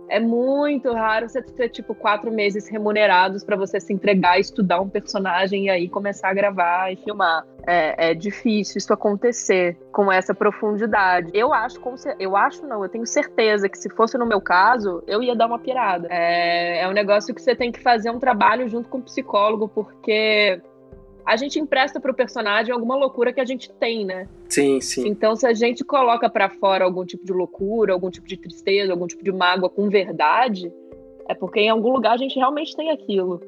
[0.09, 4.89] É muito raro você ter, tipo, quatro meses remunerados para você se entregar, estudar um
[4.89, 7.45] personagem e aí começar a gravar e filmar.
[7.69, 11.29] É, é difícil isso acontecer com essa profundidade.
[11.33, 11.77] Eu acho,
[12.17, 15.47] eu acho não, eu tenho certeza que se fosse no meu caso, eu ia dar
[15.47, 16.07] uma pirada.
[16.09, 19.67] É, é um negócio que você tem que fazer um trabalho junto com o psicólogo,
[19.67, 20.61] porque
[21.25, 24.29] a gente empresta pro personagem alguma loucura que a gente tem, né?
[24.47, 25.05] Sim, sim.
[25.05, 28.93] Então, se a gente coloca para fora algum tipo de loucura, algum tipo de tristeza,
[28.93, 30.71] algum tipo de mágoa com verdade,
[31.27, 33.41] é porque em algum lugar a gente realmente tem aquilo.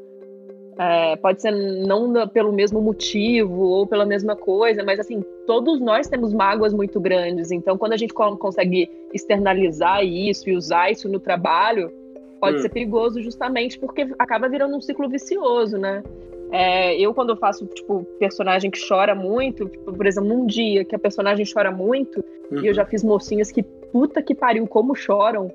[0.79, 6.07] É, pode ser não pelo mesmo motivo ou pela mesma coisa, mas assim, todos nós
[6.07, 7.51] temos mágoas muito grandes.
[7.51, 11.91] Então, quando a gente consegue externalizar isso e usar isso no trabalho,
[12.39, 12.59] pode hum.
[12.61, 16.01] ser perigoso justamente porque acaba virando um ciclo vicioso, né?
[16.49, 20.85] É, eu, quando eu faço, tipo, personagem que chora muito, tipo, por exemplo, num dia
[20.85, 22.63] que a personagem chora muito, uhum.
[22.63, 25.51] e eu já fiz mocinhas que puta que pariu, como choram.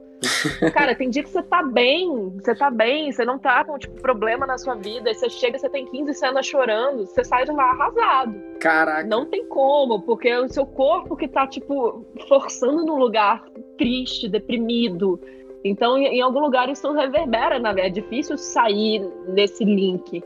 [0.73, 4.01] Cara, tem dia que você tá bem, você tá bem, você não tá com, tipo,
[4.01, 7.53] problema na sua vida, aí você chega, você tem 15 cenas chorando, você sai de
[7.53, 8.35] lá arrasado.
[8.61, 9.07] Caraca.
[9.07, 13.45] Não tem como, porque é o seu corpo que tá, tipo, forçando num lugar
[13.77, 15.21] triste, deprimido.
[15.65, 17.99] Então, em, em algum lugar isso reverbera, na verdade.
[17.99, 20.23] É difícil sair desse link.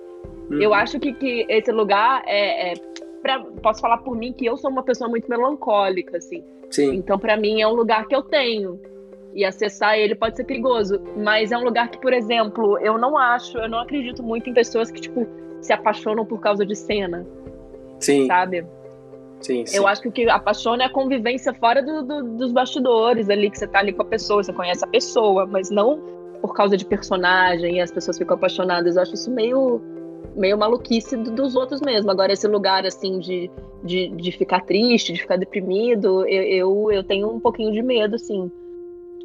[0.51, 0.61] Uhum.
[0.61, 2.75] Eu acho que, que esse lugar é, é
[3.23, 6.43] pra, posso falar por mim que eu sou uma pessoa muito melancólica, assim.
[6.71, 6.95] Sim.
[6.95, 8.81] Então, para mim, é um lugar que eu tenho.
[9.35, 11.01] E acessar ele pode ser perigoso.
[11.17, 14.55] Mas é um lugar que, por exemplo, eu não acho, eu não acredito muito em
[14.55, 15.27] pessoas que, tipo,
[15.61, 17.27] se apaixonam por causa de cena.
[18.01, 18.27] Sim.
[18.27, 18.67] Sabe?
[19.41, 19.77] Sim, sim.
[19.77, 23.51] Eu acho que o que apaixona é a convivência fora do, do, dos bastidores ali,
[23.51, 26.01] que você tá ali com a pessoa, você conhece a pessoa, mas não
[26.41, 28.97] por causa de personagem e as pessoas ficam apaixonadas.
[28.97, 29.81] Eu acho isso meio
[30.37, 32.11] meio maluquice dos outros mesmo.
[32.11, 33.51] Agora, esse lugar, assim, de,
[33.83, 38.15] de, de ficar triste, de ficar deprimido, eu, eu, eu tenho um pouquinho de medo,
[38.15, 38.51] assim.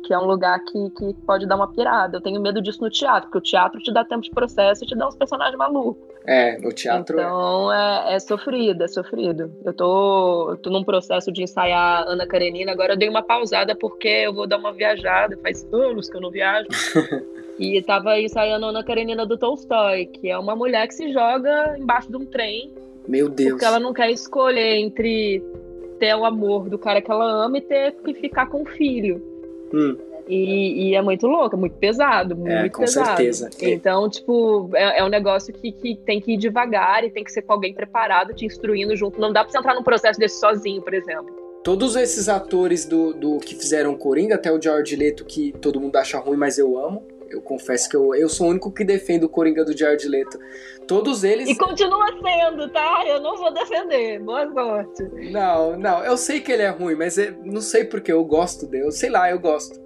[0.03, 2.17] Que é um lugar que, que pode dar uma pirada.
[2.17, 4.87] Eu tenho medo disso no teatro, porque o teatro te dá tempo de processo e
[4.87, 6.03] te dá uns personagens malucos.
[6.25, 7.17] É, no teatro.
[7.17, 9.51] Então é, é sofrido, é sofrido.
[9.63, 13.75] Eu tô, eu tô num processo de ensaiar Ana Karenina, agora eu dei uma pausada
[13.75, 15.37] porque eu vou dar uma viajada.
[15.41, 16.67] Faz anos que eu não viajo.
[17.59, 22.09] E estava ensaiando Ana Karenina do Tolstói, que é uma mulher que se joga embaixo
[22.09, 22.73] de um trem.
[23.07, 23.51] Meu Deus.
[23.51, 25.43] Porque ela não quer escolher entre
[25.99, 29.21] ter o amor do cara que ela ama e ter que ficar com o filho.
[29.73, 29.97] Hum.
[30.27, 33.07] E, e, é muito louco, é muito pesado, é, muito com pesado.
[33.07, 33.49] certeza.
[33.61, 37.31] Então, tipo, é, é um negócio que, que, tem que ir devagar e tem que
[37.31, 39.19] ser com alguém preparado, te instruindo junto.
[39.19, 41.43] Não dá pra você entrar num processo desse sozinho, por exemplo.
[41.63, 45.95] Todos esses atores do, do que fizeram Coringa, até o George Leto, que todo mundo
[45.95, 47.05] acha ruim, mas eu amo.
[47.33, 50.37] Eu confesso que eu, eu sou o único que defendo o Coringa do Jared Leto.
[50.87, 51.49] Todos eles.
[51.49, 53.03] E continua sendo, tá?
[53.07, 54.19] Eu não vou defender.
[54.19, 55.03] Boa sorte.
[55.31, 56.03] Não, não.
[56.03, 58.91] Eu sei que ele é ruim, mas é, não sei porque eu gosto dele.
[58.91, 59.81] Sei lá, eu gosto.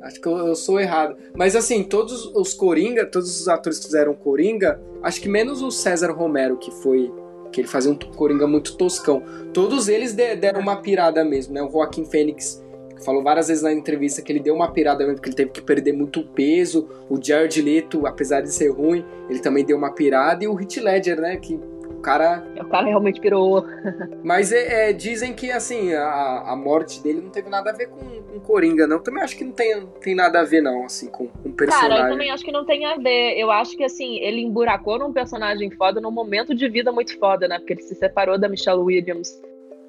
[0.00, 1.16] Acho que eu, eu, sou errado.
[1.34, 5.70] Mas assim, todos os Coringa, todos os atores que fizeram Coringa, acho que menos o
[5.70, 7.12] César Romero, que foi.
[7.50, 9.22] que ele fazia um Coringa muito toscão.
[9.52, 11.62] Todos eles deram uma pirada mesmo, né?
[11.62, 12.61] O Joaquim Fênix
[13.02, 15.62] falou várias vezes na entrevista que ele deu uma pirada mesmo, que ele teve que
[15.62, 16.88] perder muito peso.
[17.08, 20.44] O Jared Leto, apesar de ser ruim, ele também deu uma pirada.
[20.44, 22.44] E o Heath Ledger, né, que o cara...
[22.60, 23.64] O cara realmente pirou.
[24.24, 27.88] Mas é, é, dizem que, assim, a, a morte dele não teve nada a ver
[27.88, 29.00] com, com Coringa, não.
[29.00, 31.90] Também acho que não tem, tem nada a ver, não, assim, com um personagem.
[31.90, 33.38] Cara, eu também acho que não tem a ver.
[33.38, 37.46] Eu acho que, assim, ele emburacou num personagem foda num momento de vida muito foda,
[37.46, 37.58] né?
[37.58, 39.40] Porque ele se separou da Michelle Williams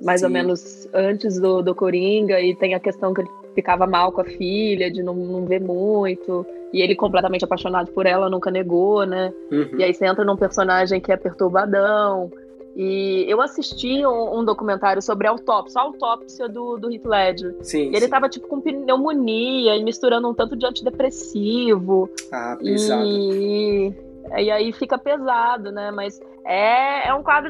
[0.03, 0.27] mais Sim.
[0.27, 4.21] ou menos antes do, do Coringa, e tem a questão que ele ficava mal com
[4.21, 9.05] a filha, de não, não ver muito, e ele completamente apaixonado por ela, nunca negou,
[9.05, 9.31] né?
[9.51, 9.79] Uhum.
[9.79, 12.31] E aí você entra num personagem que é perturbadão,
[12.75, 17.55] E eu assisti um, um, documentário sobre a autópsia, a autópsia do, do Heath Ledger.
[17.61, 18.09] Sim, ele sim.
[18.09, 22.09] tava, tipo, com pneumonia e misturando um tanto de antidepressivo.
[22.31, 23.05] Ah, pesado.
[23.05, 23.93] E,
[24.37, 25.91] e aí fica pesado, né?
[25.91, 27.49] Mas é, é um quadro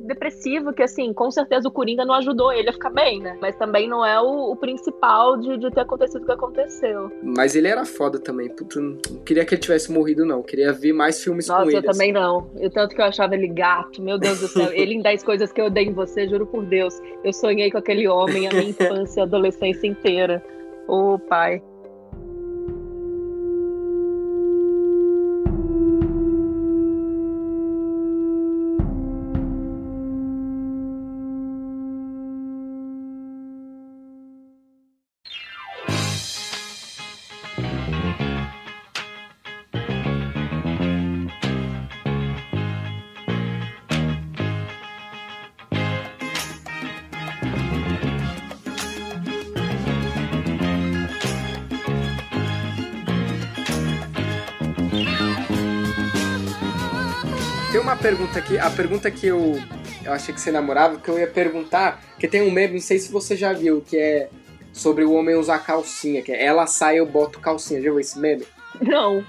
[0.00, 3.36] depressivo que, assim, com certeza o Coringa não ajudou ele a ficar bem, né?
[3.40, 7.10] Mas também não é o, o principal de, de, ter acontecido o que aconteceu.
[7.22, 8.48] Mas ele era foda também.
[8.48, 10.42] Puto, não queria que ele tivesse morrido, não.
[10.42, 11.76] Queria ver mais filmes Nossa, com ele.
[11.76, 12.50] Nossa, eu também não.
[12.56, 14.02] E tanto que eu achava ele gato.
[14.02, 14.72] Meu Deus do céu.
[14.72, 17.00] ele em 10 coisas que eu odeio em você, juro por Deus.
[17.22, 20.42] Eu sonhei com aquele homem a minha infância e adolescência inteira.
[20.86, 21.62] Ô, oh, pai.
[57.80, 59.60] Uma pergunta aqui, a pergunta que eu,
[60.04, 62.98] eu achei que você namorava, que eu ia perguntar, que tem um meme, não sei
[62.98, 64.28] se você já viu, que é
[64.72, 67.80] sobre o homem usar calcinha, que é ela sai, eu boto calcinha.
[67.80, 68.44] Já viu esse meme?
[68.80, 69.24] Não.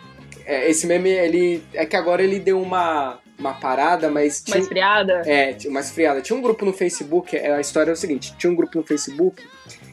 [0.46, 1.64] É, esse meme, ele.
[1.74, 4.42] É que agora ele deu uma, uma parada, mas.
[4.42, 5.22] Tinha, uma esfriada?
[5.26, 6.22] É, uma esfriada.
[6.22, 9.44] Tinha um grupo no Facebook, a história é o seguinte: tinha um grupo no Facebook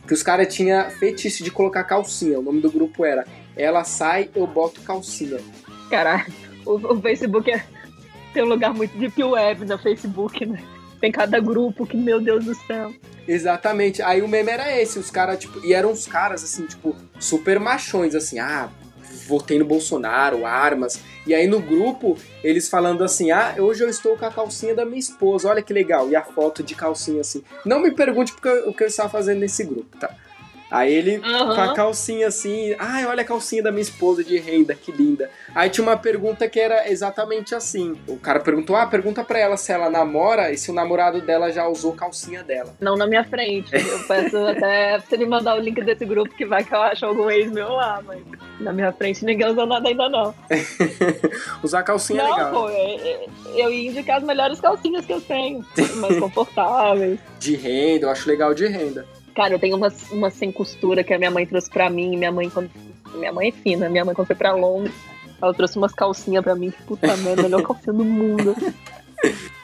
[0.07, 2.39] que os caras tinham fetiche de colocar calcinha.
[2.39, 3.25] O nome do grupo era
[3.57, 5.39] Ela sai, eu boto calcinha.
[5.89, 6.33] Caralho,
[6.67, 7.65] o, o Facebook é
[8.33, 10.63] tem um lugar muito deep web no Facebook, né?
[11.01, 12.93] Tem cada grupo que, meu Deus do céu.
[13.27, 14.01] Exatamente.
[14.03, 17.59] Aí o meme era esse, os caras, tipo, e eram os caras, assim, tipo, super
[17.59, 18.71] machões, assim, ah,
[19.27, 21.01] votei no Bolsonaro, armas.
[21.27, 24.85] E aí no grupo, eles falando assim: ah, hoje eu estou com a calcinha da
[24.85, 26.09] minha esposa, olha que legal.
[26.09, 27.43] E a foto de calcinha assim.
[27.65, 30.15] Não me pergunte porque, o que eu estava fazendo nesse grupo, tá?
[30.73, 31.55] Aí ele uhum.
[31.55, 35.29] com a calcinha assim, ai, olha a calcinha da minha esposa de renda, que linda.
[35.55, 37.95] Aí tinha uma pergunta que era exatamente assim.
[38.09, 41.53] O cara perguntou: "Ah, pergunta para ela se ela namora e se o namorado dela
[41.53, 42.75] já usou calcinha dela".
[42.81, 43.71] Não na minha frente.
[43.75, 46.81] Eu peço até pra você me mandar o link desse grupo que vai que eu
[46.81, 48.23] acho algum ex meu lá, mas
[48.59, 50.35] na minha frente ninguém usa nada ainda não.
[51.63, 52.51] Usar calcinha não, é legal.
[52.51, 55.63] Pô, eu, eu ia indicar as melhores calcinhas que eu tenho,
[55.97, 57.21] mais confortáveis.
[57.39, 59.07] De renda, eu acho legal de renda.
[59.35, 62.17] Cara, eu tenho uma, uma sem costura que a minha mãe trouxe pra mim.
[62.17, 62.71] Minha mãe, quando.
[63.15, 63.89] Minha mãe é fina.
[63.89, 64.95] Minha mãe, quando foi pra Londres,
[65.41, 66.73] ela trouxe umas calcinhas pra mim.
[66.87, 68.55] Puta merda, melhor calcinha do mundo.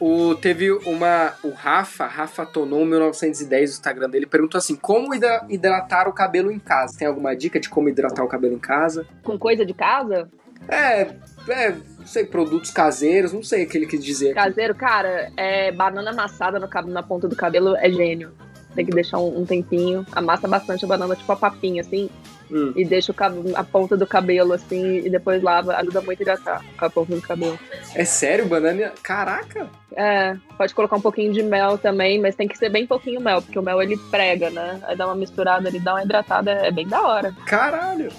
[0.00, 1.35] O, teve uma.
[1.42, 5.12] O Rafa, Rafa Tonon 1910, o Instagram dele, perguntou assim: como
[5.48, 6.96] hidratar o cabelo em casa?
[6.96, 9.04] Tem alguma dica de como hidratar o cabelo em casa?
[9.24, 10.31] Com coisa de casa?
[10.68, 11.09] É,
[11.48, 14.35] é, não sei, produtos caseiros, não sei o que ele quis dizer.
[14.35, 14.81] Caseiro, aqui.
[14.81, 18.33] cara, é, banana amassada no, na ponta do cabelo é gênio
[18.78, 20.06] tem que deixar um, um tempinho.
[20.12, 22.08] Amassa bastante a banana, tipo a papinha, assim.
[22.48, 22.72] Hum.
[22.76, 23.12] E deixa
[23.56, 25.74] a ponta do cabelo, assim, e depois lava.
[25.74, 27.58] Ajuda muito a hidratar a ponta do cabelo.
[27.92, 28.92] É sério, banana?
[29.02, 29.68] Caraca!
[29.96, 33.42] É, pode colocar um pouquinho de mel também, mas tem que ser bem pouquinho mel,
[33.42, 34.80] porque o mel ele prega, né?
[34.84, 37.34] Aí dá uma misturada, ele dá uma hidratada, é bem da hora.
[37.46, 38.12] Caralho!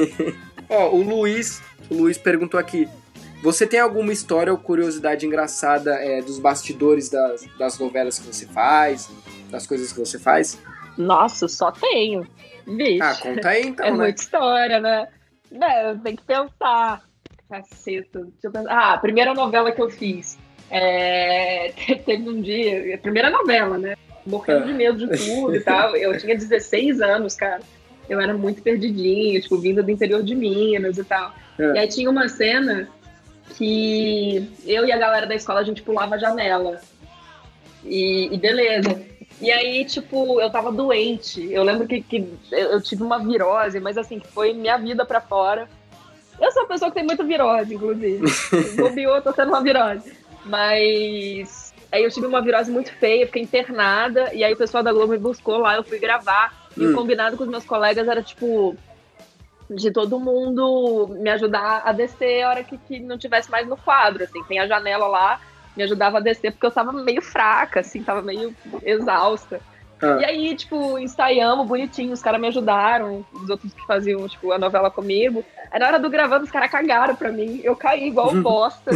[0.70, 2.88] Ó, o Luiz, o Luiz perguntou aqui:
[3.42, 8.46] você tem alguma história ou curiosidade engraçada é, dos bastidores das, das novelas que você
[8.46, 9.10] faz,
[9.50, 10.60] das coisas que você faz?
[10.96, 12.26] Nossa, só tenho.
[12.66, 13.02] Vixe.
[13.02, 13.96] Ah, conta aí então, é né?
[13.96, 15.08] muita história, né?
[15.50, 17.02] Não, tem que pensar.
[17.48, 18.20] Caceta.
[18.20, 18.70] Deixa eu pensar.
[18.70, 20.38] Ah, a primeira novela que eu fiz.
[20.70, 21.72] É...
[22.04, 22.98] Teve um dia.
[22.98, 23.94] Primeira novela, né?
[24.26, 24.66] Morrendo é.
[24.66, 25.94] de medo de tudo e tal.
[25.96, 27.60] Eu tinha 16 anos, cara.
[28.08, 31.32] Eu era muito perdidinho, tipo, vindo do interior de Minas e tal.
[31.58, 31.72] É.
[31.74, 32.88] E aí tinha uma cena
[33.56, 36.80] que eu e a galera da escola a gente pulava a janela.
[37.84, 39.00] E, e beleza.
[39.40, 41.46] E aí, tipo, eu tava doente.
[41.52, 45.20] Eu lembro que, que eu tive uma virose, mas assim, que foi minha vida pra
[45.20, 45.68] fora.
[46.40, 48.24] Eu sou uma pessoa que tem muita virose, inclusive.
[48.76, 50.12] Bobeou, tô tendo uma virose.
[50.44, 54.92] Mas aí eu tive uma virose muito feia, fiquei internada, e aí o pessoal da
[54.92, 56.66] Globo me buscou lá, eu fui gravar.
[56.76, 56.94] E o hum.
[56.94, 58.76] combinado com os meus colegas era, tipo,
[59.68, 63.76] de todo mundo me ajudar a descer a hora que, que não tivesse mais no
[63.76, 65.40] quadro, assim, tem a janela lá,
[65.76, 69.60] me ajudava a descer porque eu tava meio fraca, assim, tava meio exausta.
[70.00, 70.18] Ah.
[70.20, 74.58] E aí, tipo, ensaiamos bonitinho, os caras me ajudaram, os outros que faziam, tipo, a
[74.58, 75.44] novela comigo.
[75.70, 77.60] Aí na hora do gravando, os caras cagaram pra mim.
[77.64, 78.90] Eu caí igual bosta.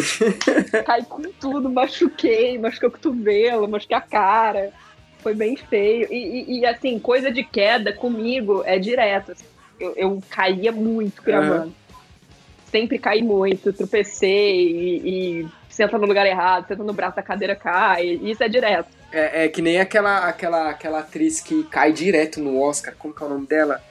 [0.85, 4.71] caí com tudo, machuquei, machuquei o cotovelo, machuquei a cara.
[5.21, 6.07] Foi bem feio.
[6.11, 9.33] E, e, e assim, coisa de queda comigo é direto.
[9.33, 9.45] Assim
[9.81, 11.65] eu, eu caía muito gravando.
[11.65, 11.73] Uhum.
[12.71, 15.49] Sempre caí muito, tropecei e, e
[15.81, 18.89] senta no lugar errado, senta no braço, a cadeira cai, isso é direto.
[19.11, 23.23] É, é que nem aquela, aquela, aquela atriz que cai direto no Oscar, como que
[23.23, 23.83] é o nome dela?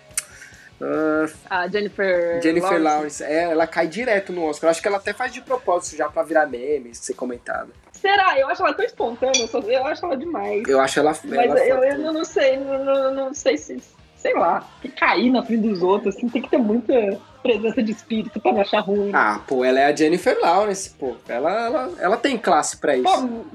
[0.80, 3.22] Uh, a Jennifer Jennifer Lawrence.
[3.22, 3.24] Lawrence.
[3.24, 4.68] É, ela cai direto no Oscar.
[4.68, 7.68] Eu acho que ela até faz de propósito já pra virar meme, ser comentada.
[7.92, 8.40] Será?
[8.40, 10.64] Eu acho ela tão espontânea, eu acho ela demais.
[10.70, 11.14] Eu acho ela.
[11.26, 13.78] Mas ela eu, eu, eu, não sei, não, não, não sei se.
[14.20, 17.92] Sei lá, que cair na frente dos outros, assim, tem que ter muita presença de
[17.92, 19.12] espírito pra não achar ruim.
[19.14, 21.16] Ah, pô, ela é a Jennifer Lawrence, pô.
[21.28, 23.04] Ela, ela, ela tem classe pra isso.
[23.04, 23.46] Pô,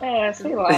[0.00, 0.68] é, sei lá.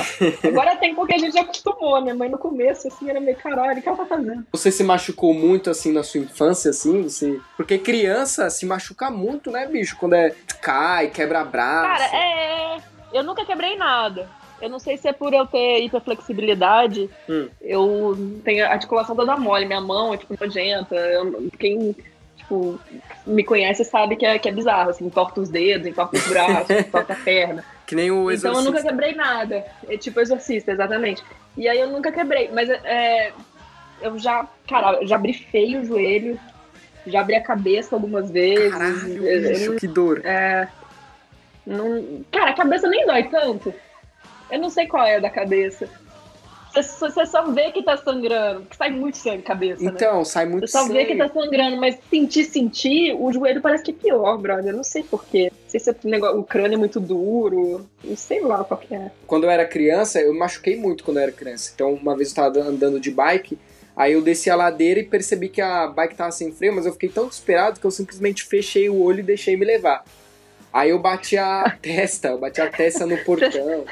[0.44, 2.14] Agora tem porque a gente já acostumou, né?
[2.14, 4.46] Mas no começo, assim, era meio caralho, o que ela tá fazendo?
[4.52, 7.02] Você se machucou muito, assim, na sua infância, assim?
[7.02, 7.38] Você...
[7.56, 9.96] Porque criança se machuca muito, né, bicho?
[9.98, 12.02] Quando é cai, quebra braço.
[12.02, 12.78] Cara, é.
[13.12, 14.28] Eu nunca quebrei nada.
[14.60, 17.08] Eu não sei se é por eu ter hiperflexibilidade.
[17.28, 17.48] Hum.
[17.60, 19.66] Eu tenho a articulação toda mole.
[19.66, 20.94] Minha mão é, tipo, nojenta.
[20.94, 21.96] Eu, quem,
[22.36, 22.78] tipo,
[23.26, 24.90] me conhece sabe que é, que é bizarro.
[24.90, 27.64] Assim, os dedos, entorta os braços, entorta a perna.
[27.86, 28.48] Que nem o exorcista.
[28.48, 29.64] Então eu nunca quebrei nada.
[29.88, 31.24] É tipo exorcista, exatamente.
[31.56, 32.50] E aí eu nunca quebrei.
[32.52, 33.32] Mas é,
[34.00, 36.38] eu já, cara, já abri feio o joelho.
[37.06, 38.72] Já abri a cabeça algumas vezes.
[38.72, 40.20] Caralho, bicho, que dor.
[40.24, 40.68] É.
[41.66, 43.72] Não, cara, a cabeça nem dói tanto.
[44.50, 45.88] Eu não sei qual é a da cabeça.
[46.72, 49.90] Você só vê que tá sangrando, porque sai muito sangue cabeça, né?
[49.92, 50.24] Então, né?
[50.24, 50.86] sai muito sangue.
[50.86, 54.38] Você só vê que tá sangrando, mas sentir, sentir, o joelho parece que é pior,
[54.38, 54.72] brother.
[54.72, 55.50] Eu não sei porquê.
[55.50, 58.78] Não sei se é o, negócio, o crânio é muito duro, não sei lá qual
[58.78, 59.10] que é.
[59.26, 61.72] Quando eu era criança, eu machuquei muito quando eu era criança.
[61.74, 63.58] Então, uma vez eu tava andando de bike,
[63.96, 66.92] aí eu desci a ladeira e percebi que a bike tava sem freio, mas eu
[66.92, 70.04] fiquei tão desesperado que eu simplesmente fechei o olho e deixei me levar.
[70.72, 73.84] Aí eu bati a testa, eu bati a testa no portão.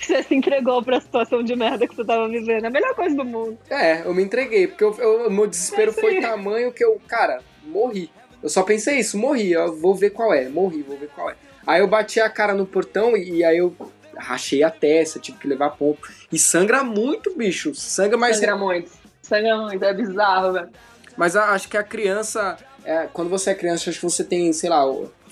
[0.00, 2.64] Você se entregou pra situação de merda que você tava vivendo.
[2.64, 3.58] É a melhor coisa do mundo.
[3.68, 8.10] É, eu me entreguei, porque o meu desespero foi tamanho que eu, cara, morri.
[8.42, 11.34] Eu só pensei isso, morri, eu vou ver qual é, morri, vou ver qual é.
[11.66, 13.74] Aí eu bati a cara no portão e, e aí eu
[14.16, 16.08] rachei a testa, tive que levar pompo.
[16.32, 17.74] E sangra muito, bicho.
[17.74, 18.36] Sangra mais.
[18.36, 18.90] Sangra muito.
[19.22, 20.70] Sangra muito, é bizarro, velho.
[21.16, 22.56] Mas acho que a criança.
[22.82, 24.82] É, quando você é criança, acho que você tem, sei lá,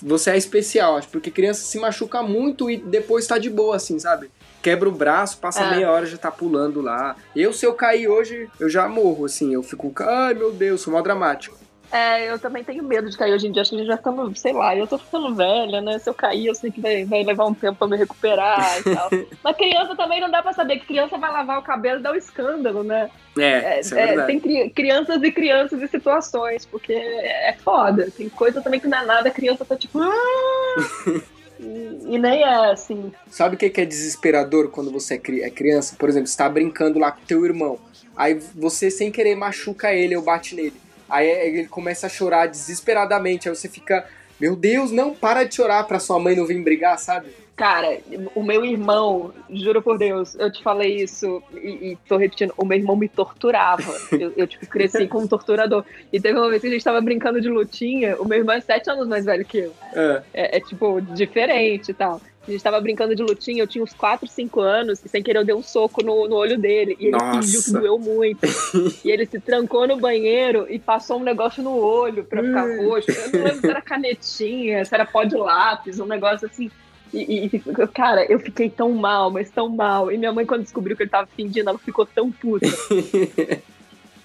[0.01, 3.97] você é especial, acho, porque criança se machuca muito e depois tá de boa, assim,
[3.97, 4.29] sabe?
[4.61, 5.71] Quebra o braço, passa é.
[5.71, 7.15] meia hora já tá pulando lá.
[7.35, 10.93] Eu, se eu cair hoje, eu já morro, assim, eu fico, ai meu Deus, sou
[10.93, 11.57] mal dramático.
[11.91, 13.61] É, eu também tenho medo de cair hoje em dia.
[13.61, 15.97] Acho que a gente já ficando, sei lá, eu tô ficando velha, né?
[15.97, 18.95] Se eu cair, eu sei que vai, vai levar um tempo pra me recuperar e
[18.95, 19.09] tal.
[19.43, 22.11] Mas criança também não dá pra saber que criança vai lavar o cabelo e dar
[22.13, 23.09] um escândalo, né?
[23.37, 28.11] É, é, é, é tem cri crianças e crianças e situações, porque é foda.
[28.15, 29.99] Tem coisa também que não é nada, a criança tá tipo.
[29.99, 31.21] Ah!
[31.59, 33.11] E, nem é assim.
[33.29, 35.95] Sabe o que é desesperador quando você é, é criança?
[35.97, 37.77] Por exemplo, você tá brincando lá com teu irmão.
[38.15, 40.73] Aí você, sem querer, machuca ele ou bate nele.
[41.09, 43.49] Aí ele começa a chorar desesperadamente.
[43.49, 44.07] Aí você fica,
[44.39, 47.29] meu Deus, não, para de chorar pra sua mãe não vir brigar, sabe?
[47.59, 47.97] Cara,
[48.35, 52.65] o meu irmão, juro por Deus, eu te falei isso e, e tô repetindo, o
[52.65, 53.83] meu irmão me torturava.
[54.17, 55.83] Eu, eu tipo, cresci com um torturador.
[56.11, 58.61] E teve uma vez que a gente tava brincando de lutinha, o meu irmão é
[58.61, 59.73] sete anos mais velho que eu.
[59.93, 62.21] É, é, é tipo, diferente e tal.
[62.47, 65.39] A gente tava brincando de lutinha, eu tinha uns 4, 5 anos, e sem querer
[65.39, 66.97] eu dei um soco no, no olho dele.
[66.99, 67.41] E ele Nossa.
[67.41, 68.39] fingiu que doeu muito.
[69.05, 73.11] e ele se trancou no banheiro e passou um negócio no olho pra ficar roxo.
[73.11, 76.71] Eu não lembro se era canetinha, se era pó de lápis, um negócio assim.
[77.13, 77.59] E, e,
[77.93, 80.11] cara, eu fiquei tão mal, mas tão mal.
[80.11, 82.67] E minha mãe, quando descobriu que ele tava fingindo, ela ficou tão puta.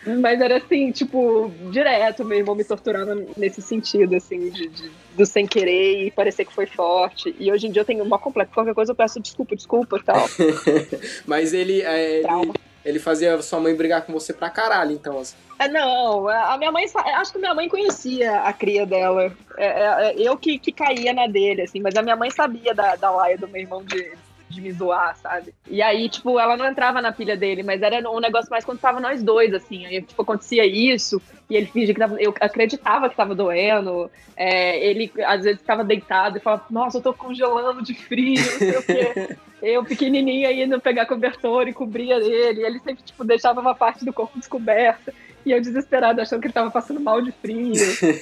[0.07, 5.25] mas era assim, tipo, direto, meu irmão me torturava nesse sentido, assim, de, de, do
[5.25, 7.35] sem querer e parecer que foi forte.
[7.38, 8.51] E hoje em dia eu tenho uma completa.
[8.53, 10.29] Qualquer coisa eu peço desculpa, desculpa e tal.
[11.27, 11.83] mas ele.
[11.83, 12.53] É, ele
[12.85, 15.19] ele fazia sua mãe brigar com você pra caralho, então.
[15.19, 15.35] Assim.
[15.59, 16.85] É, não, a minha mãe.
[17.17, 19.33] Acho que minha mãe conhecia a cria dela.
[19.57, 22.75] É, é, é, eu que, que caía na dele, assim, mas a minha mãe sabia
[22.75, 24.13] da, da laia do meu irmão de,
[24.49, 25.55] de me zoar, sabe?
[25.69, 28.79] E aí, tipo, ela não entrava na pilha dele, mas era um negócio mais quando
[28.79, 29.87] tava nós dois, assim.
[29.87, 32.21] Aí, tipo, acontecia isso, e ele fingia que tava.
[32.21, 34.11] Eu acreditava que tava doendo.
[34.37, 38.59] É, ele, às vezes, ficava deitado e falava, nossa, eu tô congelando de frio, não
[38.59, 39.37] sei o quê.
[39.63, 42.61] eu, pequenininha, indo pegar cobertor e cobria ele.
[42.61, 45.13] E ele sempre, tipo, deixava uma parte do corpo descoberta.
[45.45, 47.75] E eu desesperada, achando que ele tava passando mal de frio.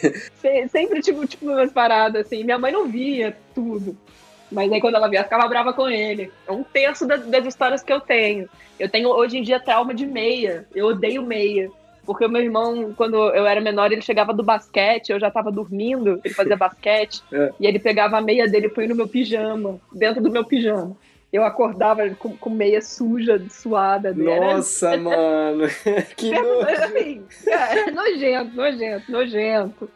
[0.71, 2.43] sempre, tipo, tipo, umas paradas, assim.
[2.43, 3.97] Minha mãe não via tudo.
[4.53, 6.31] Mas aí quando ela via, ficava brava com ele.
[6.47, 8.49] É um terço das, das histórias que eu tenho.
[8.79, 10.67] Eu tenho, hoje em dia, trauma de meia.
[10.75, 11.71] Eu odeio meia.
[12.05, 15.53] Porque o meu irmão, quando eu era menor, ele chegava do basquete, eu já tava
[15.53, 17.53] dormindo, ele fazia basquete, é.
[17.61, 20.97] e ele pegava a meia dele e põe no meu pijama, dentro do meu pijama
[21.33, 24.13] eu acordava com, com meia suja, suada.
[24.13, 25.65] Nossa, mano.
[26.15, 26.67] que nojo.
[26.69, 29.91] Assim, é, nojento, nojento, nojento.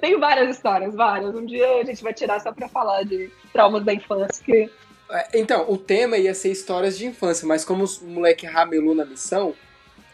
[0.00, 1.34] Tem várias histórias, várias.
[1.34, 4.42] Um dia a gente vai tirar só pra falar de traumas da infância.
[4.44, 4.70] Que...
[5.10, 9.04] É, então, o tema ia ser histórias de infância, mas como o moleque ramelou na
[9.04, 9.54] missão,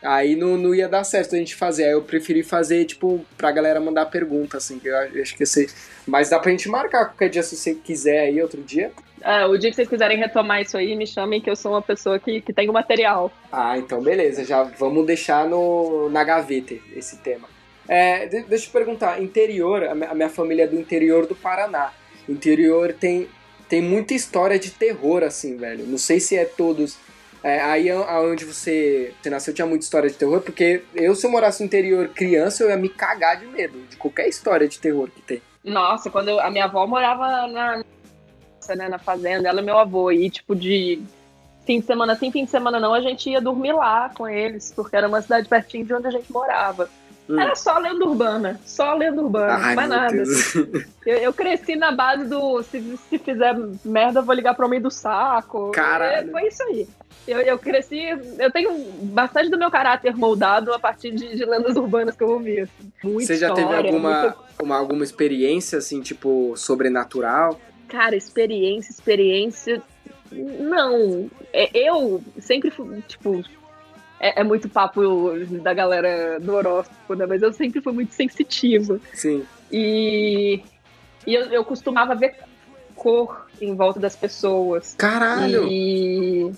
[0.03, 1.85] aí não, não ia dar certo a gente fazer.
[1.85, 5.47] Aí eu preferi fazer, tipo, pra galera mandar pergunta, assim, que eu acho que ia
[5.47, 5.71] ser.
[6.07, 8.93] Mas dá pra gente marcar qualquer dia se você quiser aí, outro dia.
[9.25, 11.83] É, o dia que vocês quiserem retomar isso aí, me chamem que eu sou uma
[11.83, 13.31] pessoa que, que tem o material.
[13.53, 17.52] Ah, então beleza, já vamos deixar no, na gaveta esse tema.
[17.95, 21.93] É, deixa eu te perguntar, interior, a minha família é do interior do Paraná.
[22.27, 23.29] Interior tem,
[23.69, 25.85] tem muita história de terror, assim, velho.
[25.87, 26.97] Não sei se é todos.
[27.43, 31.31] É, aí onde você, você nasceu tinha muita história de terror, porque eu, se eu
[31.31, 35.11] morasse no interior criança, eu ia me cagar de medo de qualquer história de terror
[35.11, 35.43] que tem.
[35.63, 37.83] Nossa, quando eu, a minha avó morava na,
[38.75, 41.03] né, na fazenda, ela e meu avô, e tipo de
[41.67, 44.73] fim de semana sim, fim de semana não, a gente ia dormir lá com eles,
[44.75, 46.89] porque era uma cidade pertinho de onde a gente morava.
[47.29, 47.39] Hum.
[47.39, 50.23] Era só lenda urbana, só lenda urbana, Ai, mais nada.
[51.05, 54.89] Eu, eu, cresci na base do se, se fizer merda, vou ligar pro homem do
[54.89, 55.73] saco.
[55.77, 56.87] É, foi isso aí.
[57.27, 57.99] Eu, eu cresci,
[58.39, 62.31] eu tenho bastante do meu caráter moldado a partir de, de lendas urbanas que eu
[62.31, 62.61] ouvi.
[62.61, 62.93] Assim.
[63.03, 67.61] Você já história, teve alguma, uma, alguma experiência, assim, tipo, sobrenatural?
[67.89, 69.83] Cara, experiência, experiência.
[70.31, 71.29] Não.
[71.53, 73.43] É, eu sempre fui, tipo.
[74.23, 75.03] É, é, muito papo
[75.63, 77.27] da galera do horóscopo, né?
[77.27, 79.01] Mas eu sempre fui muito sensitiva.
[79.13, 79.45] Sim.
[79.71, 80.63] E,
[81.27, 82.37] e eu, eu costumava ver
[82.95, 84.95] cor em volta das pessoas.
[84.97, 85.67] Caralho!
[85.67, 86.53] E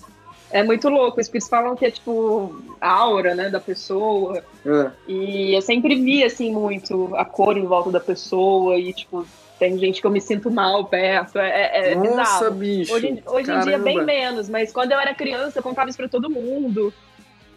[0.51, 1.19] é muito louco.
[1.19, 4.43] Os espíritos falam que é tipo a aura, né, da pessoa.
[4.63, 4.91] É.
[5.07, 9.25] E eu sempre vi, assim, muito a cor em volta da pessoa e, tipo,
[9.57, 11.39] tem gente que eu me sinto mal perto.
[11.39, 12.51] É, é Nossa, bizarro.
[12.51, 12.93] bicho.
[12.93, 16.07] Hoje, hoje em dia, bem menos, mas quando eu era criança, eu contava isso pra
[16.07, 16.93] todo mundo.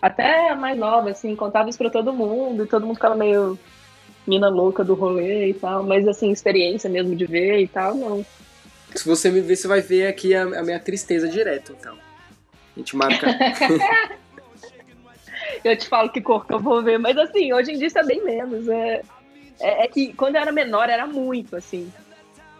[0.00, 3.58] Até mais nova, assim, contava isso pra todo mundo, e todo mundo ficava meio
[4.26, 5.82] mina louca do rolê e tal.
[5.82, 8.24] Mas, assim, experiência mesmo de ver e tal, não.
[8.94, 11.94] Se você me ver, você vai ver aqui a, a minha tristeza direto, então.
[11.94, 13.26] A gente marca.
[15.64, 17.98] eu te falo que cor que eu vou ver, mas assim, hoje em dia isso
[17.98, 18.68] é bem menos.
[18.68, 19.02] É,
[19.60, 21.92] é, é, que quando eu era menor era muito, assim.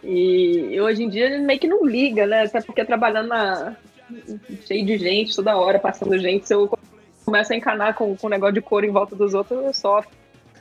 [0.03, 2.43] E hoje em dia meio que não liga, né?
[2.43, 3.75] Até porque trabalhando na.
[4.65, 6.53] cheio de gente toda hora, passando gente, se
[7.29, 9.73] eu começo a encanar com, com um negócio de cor em volta dos outros, eu
[9.73, 10.09] sofro.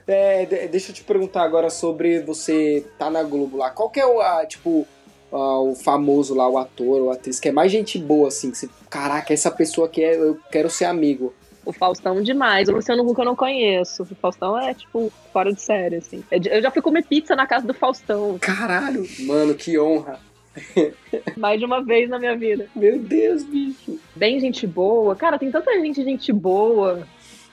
[0.06, 3.70] É, deixa eu te perguntar agora sobre você tá na Globo lá.
[3.70, 4.86] Qual que é o, a, tipo,
[5.32, 8.58] a, o famoso lá, o ator ou atriz, que é mais gente boa, assim, que
[8.58, 11.34] você, caraca, essa pessoa aqui é, eu quero ser amigo.
[11.64, 12.68] O Faustão demais.
[12.68, 14.02] O Luciano Huck eu não conheço.
[14.02, 16.24] O Faustão é, tipo, fora de série, assim.
[16.30, 18.38] Eu já fui comer pizza na casa do Faustão.
[18.38, 19.06] Caralho!
[19.26, 20.18] Mano, que honra.
[21.36, 22.66] Mais de uma vez na minha vida.
[22.74, 23.98] Meu Deus, bicho.
[24.14, 25.14] Bem gente boa.
[25.14, 27.06] Cara, tem tanta gente gente boa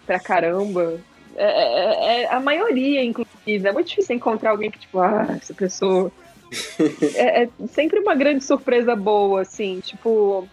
[0.05, 0.99] pra caramba.
[1.35, 3.67] É, é, é a maioria, inclusive.
[3.67, 6.11] É muito difícil encontrar alguém que, tipo, ah, essa pessoa.
[7.15, 9.79] é, é sempre uma grande surpresa boa, assim.
[9.81, 10.47] Tipo,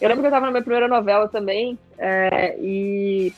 [0.00, 3.32] eu lembro que eu tava na minha primeira novela também, é, e,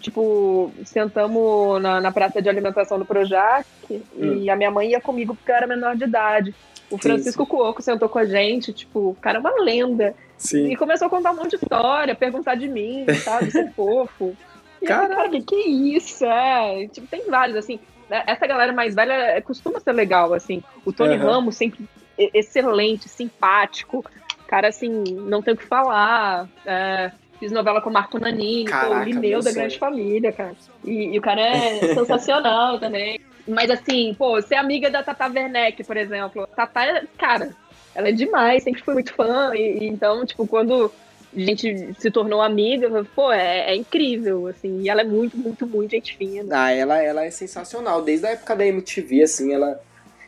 [0.00, 4.00] tipo, sentamos na, na praça de alimentação do Projac, hum.
[4.40, 6.54] e a minha mãe ia comigo porque eu era menor de idade.
[6.92, 10.14] O Francisco Cuoco sentou com a gente, tipo, o cara é uma lenda.
[10.36, 10.70] Sim.
[10.70, 14.36] E começou a contar um monte de história, perguntar de mim, sabe, ser fofo.
[14.80, 16.24] E cara, cara, que, que isso?
[16.24, 17.78] É, tipo, tem vários, assim.
[18.10, 20.62] Né, essa galera mais velha é, costuma ser legal, assim.
[20.84, 21.22] O Tony uhum.
[21.22, 21.88] Ramos sempre
[22.18, 24.04] excelente, simpático
[24.52, 26.46] cara, assim, não tem o que falar.
[26.66, 30.54] É, fiz novela com o Marco Nanini, Caraca, o Lineu da Grande Família, cara.
[30.84, 33.18] E, e o cara é sensacional também.
[33.46, 36.46] Mas assim, pô, ser amiga da Tata Werneck, por exemplo.
[36.54, 37.54] Tata, é, cara,
[37.94, 39.54] ela é demais, sempre fui muito fã.
[39.54, 40.92] E, e então, tipo, quando
[41.34, 44.82] a gente se tornou amiga, pô, é, é, incrível, assim.
[44.82, 46.64] E ela é muito, muito, muito gente fina.
[46.64, 48.02] Ah, ela, ela é sensacional.
[48.02, 49.80] Desde a época da MTV, assim, ela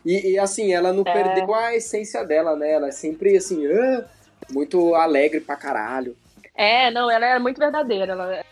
[0.04, 1.12] e, e, assim, ela não é.
[1.12, 2.72] perdeu a essência dela, né?
[2.72, 4.04] Ela é sempre assim, ah,
[4.50, 6.14] muito alegre pra caralho.
[6.54, 8.12] É, não, ela é muito verdadeira.
[8.12, 8.44] Ela,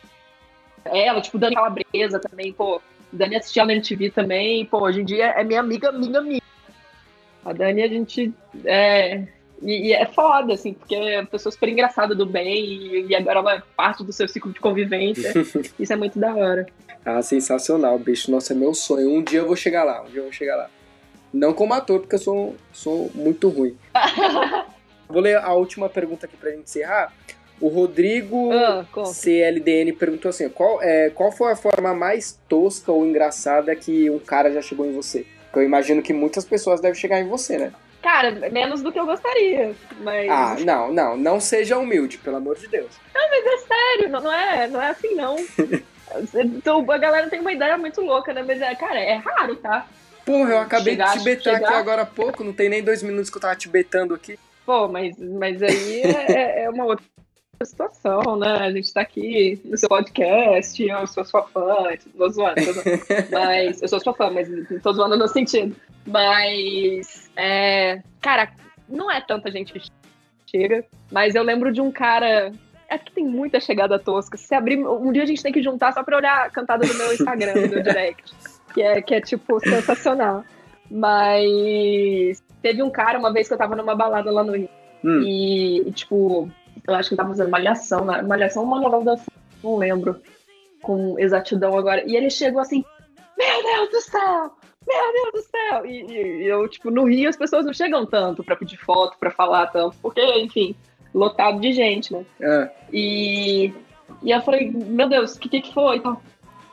[0.86, 2.80] é, ela tipo, Dani Calabresa também, pô.
[3.12, 6.42] Dani assistia na MTV também, pô, hoje em dia é minha amiga, minha amiga.
[7.44, 8.32] A Dani, a gente.
[8.64, 9.24] É,
[9.60, 13.14] e, e, é foda, assim, porque é uma pessoa super engraçada do bem e, e
[13.14, 15.32] agora ela é parte do seu ciclo de convivência.
[15.78, 16.66] Isso é muito da hora.
[17.04, 18.30] Ah, sensacional, bicho.
[18.30, 19.10] Nossa, é meu sonho.
[19.10, 20.70] Um dia eu vou chegar lá, um dia eu vou chegar lá.
[21.32, 23.76] Não como ator, porque eu sou, sou muito ruim.
[25.08, 27.12] Vou ler a última pergunta aqui pra gente encerrar.
[27.61, 33.07] O Rodrigo ah, CLDN perguntou assim: qual, é, qual foi a forma mais tosca ou
[33.07, 35.24] engraçada que um cara já chegou em você?
[35.44, 37.72] Porque eu imagino que muitas pessoas devem chegar em você, né?
[38.03, 40.28] Cara, menos do que eu gostaria, mas...
[40.28, 42.90] Ah, não, não, não seja humilde, pelo amor de Deus.
[43.14, 45.36] Não, mas é sério, não, não é, não é assim, não.
[46.34, 48.42] então, a galera tem uma ideia muito louca, né?
[48.44, 49.86] Mas, é, cara, é raro, tá?
[50.26, 51.68] Porra, eu acabei chegar, de tibetar chegar...
[51.68, 54.36] aqui agora há pouco, não tem nem dois minutos que eu tava tibetando aqui.
[54.66, 57.05] Pô, mas, mas aí é, é uma outra
[57.64, 58.58] situação, né?
[58.58, 61.76] A gente tá aqui no seu podcast, eu sou sua fã,
[62.16, 63.02] tô zoando, tô zoando.
[63.30, 64.48] mas eu sou sua fã, mas
[64.82, 65.74] tô zoando no sentido.
[66.06, 68.52] Mas, é, cara,
[68.88, 69.80] não é tanta gente que
[70.50, 72.52] chega, mas eu lembro de um cara
[72.92, 74.36] é que tem muita chegada tosca.
[74.36, 76.94] Se abrir, um dia a gente tem que juntar só pra olhar a cantada do
[76.94, 78.34] meu Instagram, do meu direct.
[78.74, 80.44] Que é, que é, tipo, sensacional.
[80.90, 84.68] Mas teve um cara, uma vez que eu tava numa balada lá no Rio.
[85.02, 85.22] Hum.
[85.22, 86.50] E, e, tipo,
[86.86, 88.22] eu acho que ele tava fazendo malhação, né?
[88.22, 89.22] Malhação uma novela da.
[89.62, 90.20] Não lembro
[90.82, 92.02] com exatidão agora.
[92.06, 92.84] E ele chegou assim:
[93.38, 94.52] Meu Deus do céu!
[94.86, 95.86] Meu Deus do céu!
[95.86, 99.30] E, e, eu, tipo, no Rio as pessoas não chegam tanto pra pedir foto, pra
[99.30, 100.74] falar tanto, porque, enfim,
[101.14, 102.24] lotado de gente, né?
[102.40, 102.70] É.
[102.92, 103.72] E,
[104.22, 105.98] e eu falei, meu Deus, o que, que foi?
[105.98, 106.20] Então,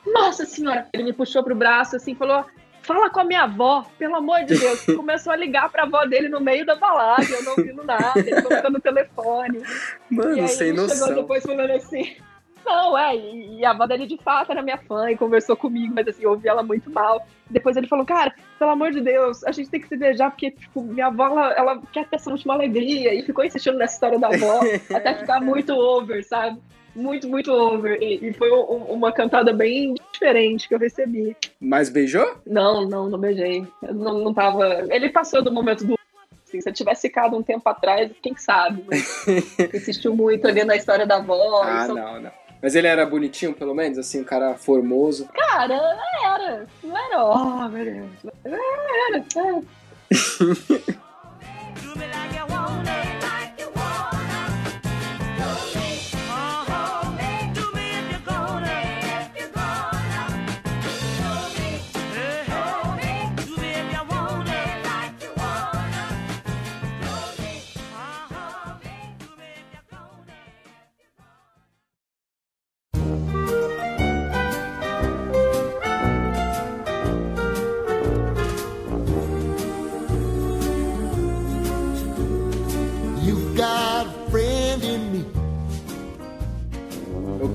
[0.07, 0.88] Nossa senhora!
[0.91, 2.43] Ele me puxou pro braço assim falou:
[2.90, 4.84] fala com a minha avó, pelo amor de Deus.
[4.98, 8.42] Começou a ligar pra avó dele no meio da balada, eu não ouvindo nada, ele
[8.42, 9.62] colocando no telefone.
[10.10, 11.08] Mano, e aí sem ele noção.
[11.08, 12.16] chegou depois falando assim.
[12.66, 16.08] Não, é, e, a avó dele de fato era minha fã e conversou comigo, mas
[16.08, 17.26] assim, eu ouvi ela muito mal.
[17.50, 20.52] Depois ele falou, cara, pelo amor de Deus, a gente tem que se beijar, porque,
[20.52, 24.20] tipo, minha avó, ela, ela quer ter essa última alegria, e ficou insistindo nessa história
[24.20, 24.60] da avó,
[24.94, 26.60] até ficar muito over, sabe?
[27.00, 27.97] Muito, muito over.
[28.02, 31.36] E, e foi um, uma cantada bem diferente que eu recebi.
[31.60, 32.36] Mas beijou?
[32.45, 33.66] Não, não, não beijei.
[33.82, 34.86] Eu não, não tava.
[34.89, 36.00] Ele passou do momento do
[36.50, 38.84] Assim, se eu tivesse ficado um tempo atrás, quem sabe?
[39.72, 41.62] insistiu muito ali na história da avó.
[41.64, 42.32] Ah, não, não.
[42.62, 45.30] Mas ele era bonitinho, pelo menos, assim, um cara formoso.
[45.32, 45.76] Cara,
[46.26, 46.68] era.
[46.84, 48.10] Não era, oh, meu Deus.
[48.43, 49.64] Era, era.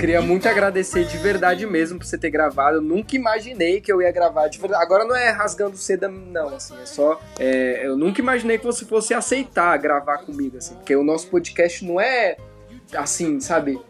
[0.05, 2.77] queria muito agradecer de verdade mesmo por você ter gravado.
[2.77, 4.83] Eu nunca imaginei que eu ia gravar de verdade.
[4.85, 7.19] Agora não é rasgando seda, não, assim, é só.
[7.39, 11.83] É, eu nunca imaginei que você fosse aceitar gravar comigo, assim, porque o nosso podcast
[11.87, 12.37] não é
[12.95, 13.81] assim, sabe?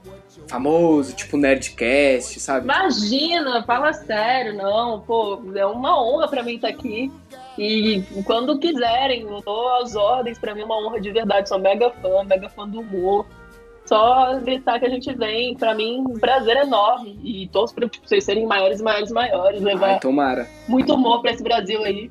[0.46, 2.64] Famoso, tipo Nerdcast, sabe?
[2.64, 5.00] Imagina, fala sério, não.
[5.00, 7.10] Pô, é uma honra para mim estar aqui.
[7.58, 11.48] E quando quiserem, eu às ordens, para mim é uma honra de verdade.
[11.48, 13.26] Sou mega fã, mega fã do humor
[13.84, 15.56] só gritar que a gente vem.
[15.56, 17.18] Pra mim, um prazer enorme.
[17.22, 19.60] E torço pra vocês serem maiores, maiores, maiores.
[19.62, 20.48] Levar Ai, tomara.
[20.68, 22.10] muito humor pra esse Brasil aí.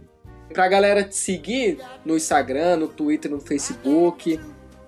[0.54, 4.40] Pra galera te seguir no Instagram, no Twitter, no Facebook,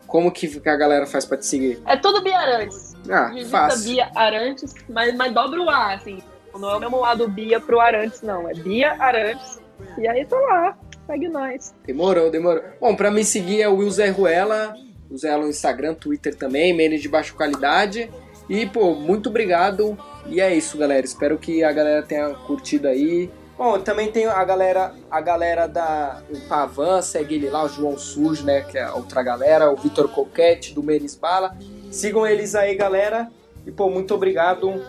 [0.06, 1.82] como que a galera faz pra te seguir?
[1.88, 2.96] É tudo Bia Arantes.
[3.10, 3.92] Ah, Digita fácil.
[3.92, 6.20] Bia Arantes, mas, mas dobra o A, assim.
[6.58, 8.48] Não é o mesmo lado Bia pro Arantes, não.
[8.50, 9.60] É Bia Arantes.
[9.98, 10.78] E aí tô lá.
[11.08, 11.74] Segue nós.
[11.86, 12.64] Demorou, demorou.
[12.80, 14.76] Bom, pra me seguir é o Will Zé Ruela
[15.10, 18.10] Usa ela no Instagram, Twitter também, menos de baixa qualidade.
[18.49, 19.97] E, pô, muito obrigado.
[20.28, 21.06] E é isso, galera.
[21.06, 23.30] Espero que a galera tenha curtido aí.
[23.58, 27.97] Bom, também tem a galera, a galera da o Pavan, segue ele lá, o João
[27.97, 31.56] Sujo, né, que é a outra galera, o Vitor Coquete do Menes Bala.
[31.89, 33.32] Sigam eles aí, galera.
[33.66, 34.84] E pô, muito obrigado.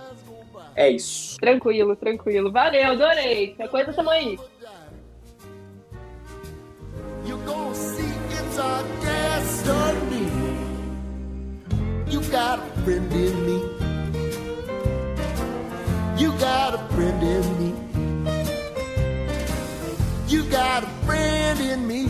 [0.75, 1.37] É isso.
[1.39, 2.51] Tranquilo, tranquilo.
[2.51, 3.55] Valeu, adorei.
[3.55, 4.37] Qualquer coisa tamo aí.
[8.59, 10.31] Our destiny.
[12.09, 13.59] You got a friend in me.
[16.17, 17.75] You got a friend in me.
[20.27, 22.07] You got a friend in me.